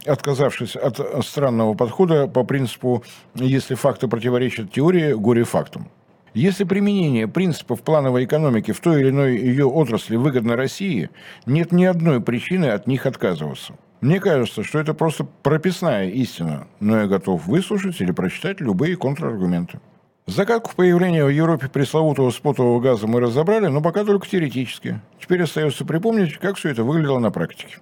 отказавшись 0.06 0.76
от 0.76 1.00
странного 1.26 1.76
подхода 1.76 2.28
по 2.28 2.44
принципу 2.44 3.06
«если 3.36 3.76
факты 3.76 4.10
противоречат 4.10 4.74
теории, 4.74 5.14
горе 5.14 5.46
фактам». 5.46 5.90
Если 6.36 6.66
применение 6.66 7.30
принципов 7.30 7.82
плановой 7.82 8.26
экономики 8.26 8.74
в 8.74 8.82
той 8.82 9.00
или 9.00 9.10
иной 9.10 9.38
ее 9.38 9.68
отрасли 9.68 10.18
выгодно 10.18 10.58
России, 10.58 11.10
нет 11.46 11.72
ни 11.72 11.86
одной 11.86 12.20
причины 12.20 12.66
от 12.66 12.88
них 12.88 13.06
отказываться. 13.06 13.76
Мне 14.02 14.20
кажется, 14.20 14.62
что 14.62 14.80
это 14.80 14.94
просто 14.94 15.24
прописная 15.24 16.10
истина, 16.10 16.68
но 16.82 17.00
я 17.00 17.08
готов 17.08 17.48
выслушать 17.48 18.02
или 18.02 18.12
прочитать 18.12 18.60
любые 18.60 18.98
контраргументы. 18.98 19.80
Загадку 20.28 20.74
появления 20.76 21.24
в 21.24 21.30
Европе 21.30 21.70
пресловутого 21.70 22.32
спотового 22.32 22.82
газа 22.82 23.08
мы 23.08 23.22
разобрали, 23.22 23.68
но 23.68 23.82
пока 23.82 24.04
только 24.04 24.28
теоретически. 24.28 25.00
Теперь 25.22 25.44
остается 25.44 25.86
припомнить, 25.86 26.38
как 26.38 26.58
все 26.58 26.68
это 26.68 26.84
выглядело 26.84 27.20
на 27.20 27.32
практике. 27.32 27.78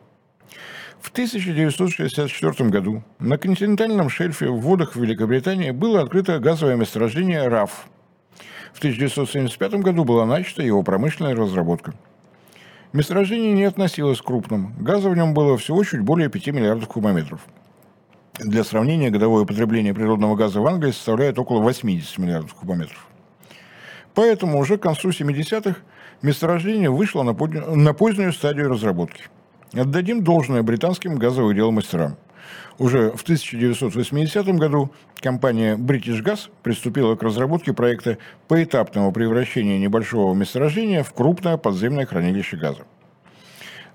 В 1.01 1.09
1964 1.09 2.69
году 2.69 3.03
на 3.17 3.39
континентальном 3.39 4.09
шельфе 4.09 4.49
в 4.49 4.59
водах 4.59 4.95
Великобритании 4.95 5.71
было 5.71 6.01
открыто 6.01 6.37
газовое 6.37 6.75
месторождение 6.75 7.47
РАФ. 7.47 7.87
В 8.73 8.79
1975 8.79 9.75
году 9.75 10.03
была 10.03 10.25
начата 10.25 10.61
его 10.61 10.83
промышленная 10.83 11.35
разработка. 11.35 11.93
Месторождение 12.91 13.53
не 13.53 13.63
относилось 13.63 14.21
к 14.21 14.25
крупным. 14.25 14.75
Газа 14.79 15.09
в 15.09 15.15
нем 15.15 15.33
было 15.33 15.57
всего 15.57 15.83
чуть 15.83 16.01
более 16.01 16.29
5 16.29 16.47
миллиардов 16.47 16.87
кубометров– 16.89 17.41
для 18.39 18.63
сравнения, 18.63 19.11
годовое 19.11 19.45
потребление 19.45 19.93
природного 19.93 20.35
газа 20.35 20.59
в 20.59 20.65
Англии 20.65 20.91
составляет 20.91 21.37
около 21.37 21.61
80 21.61 22.17
миллиардов 22.17 22.55
кубометров. 22.55 23.07
Поэтому 24.15 24.57
уже 24.57 24.77
к 24.77 24.81
концу 24.81 25.09
70-х 25.09 25.79
месторождение 26.23 26.89
вышло 26.89 27.21
на, 27.21 27.93
позднюю 27.93 28.33
стадию 28.33 28.69
разработки. 28.69 29.25
Отдадим 29.71 30.23
должное 30.23 30.63
британским 30.63 31.15
газовым 31.17 31.75
мастерам. 31.75 32.17
Уже 32.77 33.11
в 33.11 33.21
1980 33.23 34.45
году 34.57 34.91
компания 35.15 35.75
British 35.75 36.23
Gas 36.23 36.49
приступила 36.63 37.15
к 37.15 37.23
разработке 37.23 37.73
проекта 37.73 38.17
поэтапного 38.47 39.11
превращения 39.11 39.77
небольшого 39.79 40.33
месторождения 40.33 41.03
в 41.03 41.13
крупное 41.13 41.57
подземное 41.57 42.05
хранилище 42.05 42.57
газа. 42.57 42.83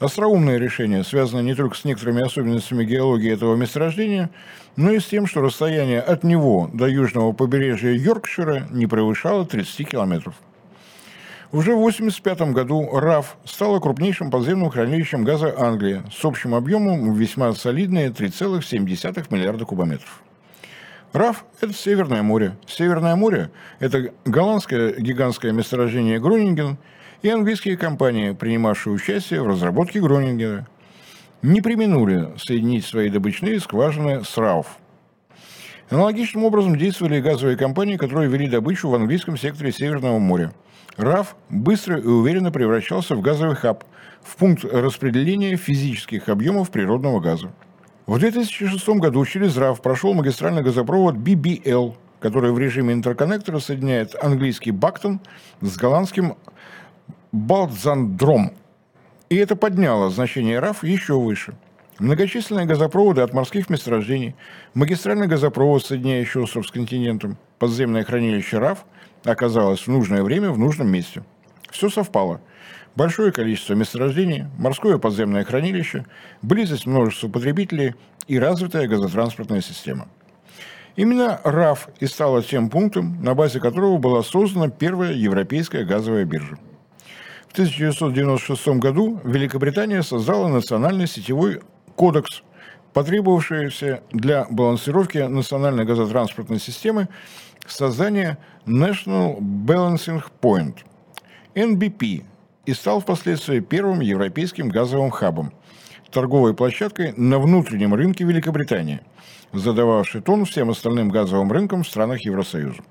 Остроумное 0.01 0.59
решение 0.59 1.03
связано 1.03 1.41
не 1.41 1.57
только 1.57 1.77
с 1.77 1.85
некоторыми 1.85 2.23
особенностями 2.23 2.85
геологии 2.85 3.33
этого 3.33 3.57
месторождения, 3.57 4.31
но 4.77 4.93
и 4.93 5.01
с 5.01 5.07
тем, 5.07 5.27
что 5.27 5.41
расстояние 5.41 6.01
от 6.01 6.23
него 6.23 6.71
до 6.73 6.87
южного 6.87 7.33
побережья 7.33 7.91
Йоркшира 7.91 8.69
не 8.71 8.87
превышало 8.87 9.45
30 9.45 9.89
километров. 9.89 10.35
Уже 11.51 11.75
в 11.75 11.79
1985 11.79 12.53
году 12.53 12.89
РАФ 12.93 13.37
стало 13.45 13.81
крупнейшим 13.81 14.31
подземным 14.31 14.71
хранилищем 14.71 15.25
газа 15.25 15.55
Англии 15.59 16.03
с 16.13 16.25
общим 16.25 16.55
объемом 16.55 17.15
весьма 17.15 17.53
солидные 17.55 18.11
3,7 18.11 19.27
миллиарда 19.31 19.65
кубометров. 19.65 20.23
РАФ– 21.13 21.45
это 21.61 21.73
Северное 21.73 22.23
море. 22.23 22.57
Северное 22.67 23.17
море– 23.17 23.51
это 23.81 24.13
голландское 24.25 24.93
гигантское 24.93 25.53
месторождение 25.53 26.21
Гронинген– 26.21 26.77
и 27.23 27.29
английские 27.29 27.77
компании, 27.77 28.33
принимавшие 28.33 28.93
участие 28.93 29.43
в 29.43 29.49
разработке 29.49 30.01
Гронингена, 30.01 30.67
не 31.43 31.61
применули 31.61 32.29
соединить 32.37 32.85
свои 32.85 33.11
добычные 33.11 33.61
скважины 33.61 34.25
с 34.25 34.37
РАУФ. 34.37 34.67
Аналогичным 35.91 36.45
образом 36.45 36.77
действовали 36.77 37.21
газовые 37.21 37.57
компании, 37.57 37.97
которые 37.97 38.29
вели 38.29 38.49
добычу 38.49 38.89
в 38.89 38.95
английском 38.95 39.37
секторе 39.37 39.73
Северного 39.73 40.19
моря. 40.19 40.53
РАФ 40.99 41.37
быстро 41.49 41.99
и 41.99 42.07
уверенно 42.07 42.51
превращался 42.51 43.15
в 43.15 43.21
газовый 43.21 43.55
хаб, 43.55 43.85
в 44.23 44.37
пункт 44.37 44.65
распределения 44.65 45.57
физических 45.57 46.29
объемов 46.29 46.71
природного 46.71 47.21
газа. 47.21 47.53
В 48.07 48.19
2006 48.19 48.89
году 48.89 49.25
через 49.25 49.57
РАФ 49.57 49.81
прошел 49.81 50.13
магистральный 50.13 50.63
газопровод 50.63 51.15
BBL, 51.15 51.95
который 52.19 52.51
в 52.51 52.59
режиме 52.59 52.95
интерконнектора 52.95 53.61
соединяет 53.61 54.17
английский 54.21 54.73
Бактон 54.73 55.21
с 55.61 55.77
голландским 55.77 56.37
Балдзандром. 57.31 58.53
И 59.29 59.37
это 59.37 59.55
подняло 59.55 60.11
значение 60.11 60.59
РАФ 60.59 60.83
еще 60.83 61.15
выше. 61.21 61.55
Многочисленные 62.01 62.67
газопроводы 62.67 63.23
от 63.23 63.33
морских 63.35 63.71
месторождений, 63.71 64.35
магистральный 64.75 65.29
газопровод, 65.29 65.85
соединяющий 65.85 66.41
остров 66.41 66.67
с 66.67 66.71
континентом, 66.73 67.37
подземное 67.59 68.05
хранилище 68.05 68.59
РАФ 68.59 68.85
оказалось 69.25 69.81
в 69.81 69.89
нужное 69.89 70.23
время 70.23 70.51
в 70.51 70.59
нужном 70.59 70.91
месте. 70.91 71.23
Все 71.71 71.89
совпало. 71.89 72.41
Большое 72.97 73.31
количество 73.31 73.75
месторождений, 73.75 74.47
морское 74.59 74.99
подземное 74.99 75.45
хранилище, 75.45 76.07
близость 76.43 76.87
множества 76.87 77.29
потребителей 77.29 77.95
и 78.27 78.39
развитая 78.39 78.89
газотранспортная 78.89 79.61
система. 79.61 80.09
Именно 80.97 81.41
РАФ 81.45 81.91
и 82.01 82.07
стала 82.07 82.43
тем 82.43 82.71
пунктом, 82.71 83.23
на 83.23 83.35
базе 83.35 83.61
которого 83.61 83.99
была 83.99 84.25
создана 84.25 84.69
первая 84.69 85.13
европейская 85.13 85.85
газовая 85.85 86.25
биржа. 86.25 86.59
В 87.49 87.53
1996 87.53 88.69
году 88.81 89.21
Великобритания 89.23 90.03
создала 90.03 90.49
национальный 90.49 91.07
сетевой 91.07 91.61
кодекс, 91.95 92.43
потребовавшийся 92.95 94.03
для 94.11 94.47
балансировки 94.51 95.19
национальной 95.19 95.85
газотранспортной 95.85 96.59
системы 96.59 97.09
создания 97.71 98.39
National 98.67 99.39
Balancing 99.41 100.23
Point, 100.41 100.79
NBP, 101.55 102.25
и 102.67 102.75
стал 102.75 103.01
впоследствии 103.01 103.61
первым 103.61 104.01
европейским 104.01 104.69
газовым 104.69 105.11
хабом, 105.11 105.53
торговой 106.11 106.55
площадкой 106.55 107.15
на 107.17 107.39
внутреннем 107.39 107.95
рынке 107.95 108.25
Великобритании, 108.25 109.01
задававший 109.53 110.21
тон 110.21 110.45
всем 110.45 110.69
остальным 110.69 111.09
газовым 111.09 111.51
рынкам 111.51 111.83
в 111.83 111.89
странах 111.89 112.21
Евросоюза. 112.21 112.83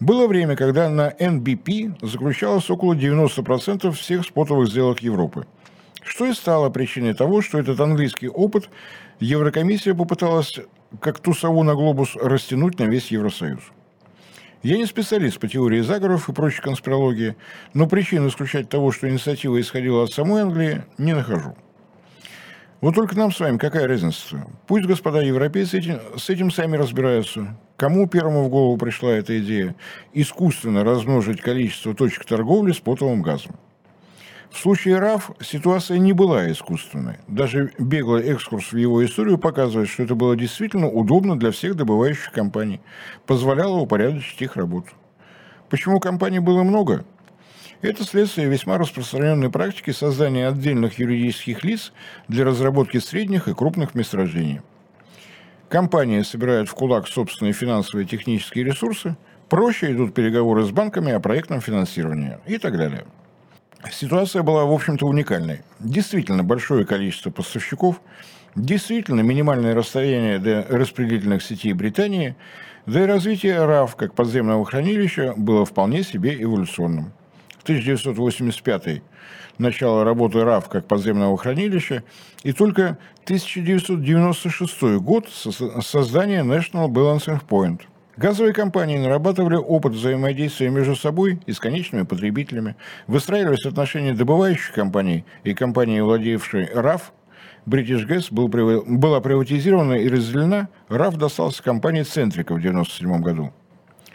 Было 0.00 0.26
время, 0.26 0.54
когда 0.54 0.90
на 0.90 1.10
NBP 1.10 2.06
заключалось 2.06 2.68
около 2.68 2.94
90% 2.94 3.90
всех 3.92 4.24
спотовых 4.26 4.68
сделок 4.68 5.00
Европы. 5.00 5.46
Что 6.02 6.26
и 6.26 6.34
стало 6.34 6.68
причиной 6.68 7.14
того, 7.14 7.40
что 7.40 7.58
этот 7.58 7.80
английский 7.80 8.28
опыт 8.28 8.68
Еврокомиссия 9.20 9.94
попыталась, 9.94 10.60
как 11.00 11.20
ту 11.20 11.34
сову 11.34 11.62
на 11.62 11.74
глобус, 11.74 12.16
растянуть 12.16 12.78
на 12.78 12.84
весь 12.84 13.10
Евросоюз. 13.10 13.60
Я 14.62 14.78
не 14.78 14.86
специалист 14.86 15.38
по 15.38 15.46
теории 15.46 15.80
заговоров 15.80 16.28
и 16.28 16.32
прочей 16.32 16.62
конспирологии, 16.62 17.36
но 17.74 17.86
причин 17.86 18.26
исключать 18.28 18.70
того, 18.70 18.92
что 18.92 19.08
инициатива 19.08 19.60
исходила 19.60 20.04
от 20.04 20.12
самой 20.12 20.42
Англии, 20.42 20.82
не 20.96 21.12
нахожу. 21.12 21.54
Вот 22.80 22.94
только 22.94 23.16
нам 23.16 23.32
с 23.32 23.40
вами 23.40 23.58
какая 23.58 23.86
разница? 23.86 24.46
Пусть 24.66 24.86
господа 24.86 25.20
европейцы 25.20 25.78
этим, 25.78 26.00
с 26.16 26.28
этим 26.30 26.50
сами 26.50 26.76
разбираются. 26.76 27.58
Кому 27.76 28.06
первому 28.06 28.44
в 28.44 28.48
голову 28.48 28.76
пришла 28.76 29.12
эта 29.12 29.38
идея 29.38 29.74
искусственно 30.12 30.84
размножить 30.84 31.40
количество 31.40 31.94
точек 31.94 32.24
торговли 32.24 32.72
с 32.72 32.78
потовым 32.78 33.22
газом? 33.22 33.56
В 34.54 34.58
случае 34.60 35.00
РАФ 35.00 35.32
ситуация 35.40 35.98
не 35.98 36.12
была 36.12 36.48
искусственной. 36.48 37.16
Даже 37.26 37.72
беглый 37.76 38.22
экскурс 38.28 38.72
в 38.72 38.76
его 38.76 39.04
историю 39.04 39.36
показывает, 39.36 39.88
что 39.88 40.04
это 40.04 40.14
было 40.14 40.36
действительно 40.36 40.88
удобно 40.88 41.36
для 41.36 41.50
всех 41.50 41.74
добывающих 41.74 42.30
компаний, 42.30 42.80
позволяло 43.26 43.78
упорядочить 43.78 44.40
их 44.40 44.54
работу. 44.54 44.90
Почему 45.70 45.98
компаний 45.98 46.38
было 46.38 46.62
много? 46.62 47.04
Это 47.82 48.04
следствие 48.04 48.46
весьма 48.46 48.78
распространенной 48.78 49.50
практики 49.50 49.90
создания 49.90 50.46
отдельных 50.46 51.00
юридических 51.00 51.64
лиц 51.64 51.92
для 52.28 52.44
разработки 52.44 52.98
средних 52.98 53.48
и 53.48 53.54
крупных 53.54 53.96
месторождений. 53.96 54.60
Компании 55.68 56.22
собирают 56.22 56.68
в 56.68 56.74
кулак 56.74 57.08
собственные 57.08 57.54
финансовые 57.54 58.06
и 58.06 58.08
технические 58.08 58.62
ресурсы, 58.62 59.16
проще 59.48 59.90
идут 59.90 60.14
переговоры 60.14 60.62
с 60.62 60.70
банками 60.70 61.10
о 61.10 61.18
проектном 61.18 61.60
финансировании 61.60 62.38
и 62.46 62.58
так 62.58 62.78
далее. 62.78 63.04
Ситуация 63.92 64.42
была, 64.42 64.64
в 64.64 64.72
общем-то, 64.72 65.06
уникальной. 65.06 65.60
Действительно 65.78 66.42
большое 66.42 66.86
количество 66.86 67.30
поставщиков, 67.30 68.00
действительно 68.54 69.20
минимальное 69.20 69.74
расстояние 69.74 70.38
до 70.38 70.66
распределительных 70.68 71.42
сетей 71.42 71.72
Британии, 71.72 72.36
да 72.86 73.02
и 73.02 73.06
развитие 73.06 73.64
РАФ 73.64 73.96
как 73.96 74.14
подземного 74.14 74.64
хранилища 74.64 75.34
было 75.36 75.64
вполне 75.64 76.02
себе 76.02 76.40
эволюционным. 76.42 77.12
В 77.58 77.62
1985 77.64 79.02
начало 79.58 80.04
работы 80.04 80.42
РАФ 80.42 80.68
как 80.68 80.86
подземного 80.86 81.36
хранилища, 81.36 82.04
и 82.42 82.52
только 82.52 82.98
1996 83.24 84.82
год 85.00 85.28
создание 85.30 86.42
National 86.42 86.88
Balancing 86.88 87.40
Point– 87.46 87.82
Газовые 88.16 88.54
компании 88.54 88.96
нарабатывали 88.96 89.56
опыт 89.56 89.92
взаимодействия 89.92 90.70
между 90.70 90.94
собой 90.94 91.40
и 91.46 91.52
с 91.52 91.58
конечными 91.58 92.04
потребителями, 92.04 92.76
выстраивались 93.08 93.66
отношения 93.66 94.14
добывающих 94.14 94.72
компаний 94.72 95.24
и 95.42 95.52
компании, 95.52 96.00
владеющей 96.00 96.66
РАФ. 96.72 97.12
British 97.66 98.06
Gas 98.06 98.26
был, 98.30 98.48
была 98.48 99.20
приватизирована 99.20 99.94
и 99.94 100.08
разделена, 100.08 100.68
РАФ 100.88 101.16
достался 101.16 101.62
компании 101.62 102.02
Центрика 102.02 102.52
в 102.52 102.58
1997 102.58 103.20
году. 103.20 103.52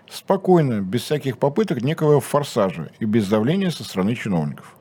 Спокойно, 0.09 0.81
без 0.81 1.01
всяких 1.01 1.38
попыток 1.38 1.81
некого 1.81 2.21
форсажа 2.21 2.91
и 2.99 3.05
без 3.05 3.27
давления 3.27 3.69
со 3.69 3.83
стороны 3.83 4.15
чиновников. 4.15 4.77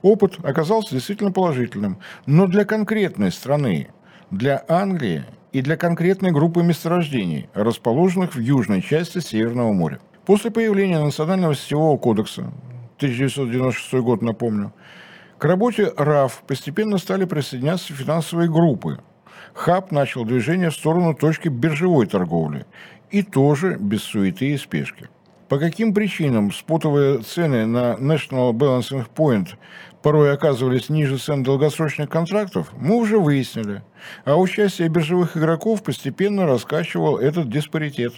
Опыт 0.00 0.38
оказался 0.44 0.94
действительно 0.94 1.32
положительным, 1.32 1.98
но 2.26 2.46
для 2.46 2.64
конкретной 2.64 3.32
страны, 3.32 3.88
для 4.30 4.64
Англии 4.68 5.24
и 5.52 5.60
для 5.60 5.76
конкретной 5.76 6.30
группы 6.30 6.62
месторождений, 6.62 7.48
расположенных 7.54 8.34
в 8.34 8.40
южной 8.40 8.82
части 8.82 9.18
Северного 9.18 9.72
моря. 9.72 10.00
После 10.24 10.50
появления 10.50 10.98
Национального 10.98 11.54
сетевого 11.54 11.98
кодекса, 11.98 12.52
1996 12.96 13.94
год, 14.02 14.22
напомню, 14.22 14.72
к 15.38 15.44
работе 15.44 15.92
РАФ 15.96 16.44
постепенно 16.46 16.98
стали 16.98 17.24
присоединяться 17.24 17.92
финансовые 17.92 18.48
группы. 18.48 19.00
ХАБ 19.54 19.90
начал 19.90 20.24
движение 20.24 20.70
в 20.70 20.74
сторону 20.74 21.14
точки 21.14 21.48
биржевой 21.48 22.06
торговли, 22.06 22.64
и 23.10 23.22
тоже 23.22 23.76
без 23.78 24.02
суеты 24.02 24.52
и 24.52 24.56
спешки. 24.56 25.08
По 25.52 25.58
каким 25.58 25.92
причинам 25.92 26.50
спотовые 26.50 27.18
цены 27.18 27.66
на 27.66 27.96
National 27.96 28.54
Balancing 28.54 29.04
Point 29.14 29.48
порой 30.00 30.32
оказывались 30.32 30.88
ниже 30.88 31.18
цен 31.18 31.42
долгосрочных 31.42 32.08
контрактов, 32.08 32.72
мы 32.78 32.96
уже 32.96 33.18
выяснили. 33.18 33.82
А 34.24 34.36
участие 34.38 34.88
биржевых 34.88 35.36
игроков 35.36 35.82
постепенно 35.82 36.46
раскачивал 36.46 37.18
этот 37.18 37.50
диспаритет. 37.50 38.14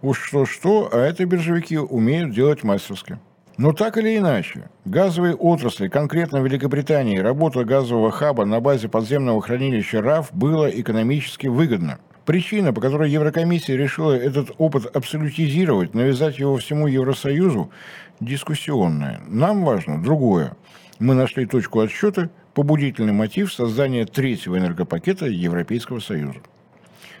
Уж 0.00 0.22
что-что, 0.22 0.88
а 0.90 0.96
это 1.00 1.26
биржевики 1.26 1.76
умеют 1.76 2.32
делать 2.32 2.64
мастерски. 2.64 3.18
Но 3.58 3.74
так 3.74 3.98
или 3.98 4.16
иначе, 4.16 4.70
газовые 4.86 5.34
отрасли, 5.34 5.88
конкретно 5.88 6.40
в 6.40 6.46
Великобритании, 6.46 7.18
работа 7.18 7.62
газового 7.64 8.10
хаба 8.10 8.46
на 8.46 8.60
базе 8.60 8.88
подземного 8.88 9.42
хранилища 9.42 10.00
РАФ 10.00 10.32
было 10.32 10.70
экономически 10.70 11.46
выгодно– 11.46 11.98
Причина, 12.30 12.72
по 12.72 12.80
которой 12.80 13.10
Еврокомиссия 13.10 13.76
решила 13.76 14.12
этот 14.12 14.52
опыт 14.56 14.86
абсолютизировать, 14.94 15.94
навязать 15.94 16.38
его 16.38 16.58
всему 16.58 16.86
Евросоюзу, 16.86 17.72
дискуссионная. 18.20 19.20
Нам 19.26 19.64
важно 19.64 20.00
другое. 20.00 20.56
Мы 21.00 21.14
нашли 21.16 21.44
точку 21.44 21.80
отсчета, 21.80 22.30
побудительный 22.54 23.12
мотив 23.12 23.52
создания 23.52 24.06
третьего 24.06 24.56
энергопакета 24.58 25.26
Европейского 25.26 25.98
Союза. 25.98 26.38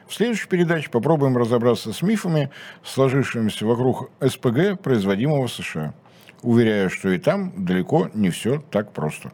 В 0.06 0.14
следующей 0.14 0.46
передаче 0.46 0.88
попробуем 0.90 1.36
разобраться 1.36 1.92
с 1.92 2.02
мифами, 2.02 2.50
сложившимися 2.84 3.66
вокруг 3.66 4.12
СПГ, 4.20 4.80
производимого 4.80 5.48
в 5.48 5.52
США. 5.52 5.92
Уверяю, 6.42 6.88
что 6.88 7.10
и 7.10 7.18
там 7.18 7.52
далеко 7.56 8.08
не 8.14 8.30
все 8.30 8.62
так 8.70 8.92
просто. 8.92 9.32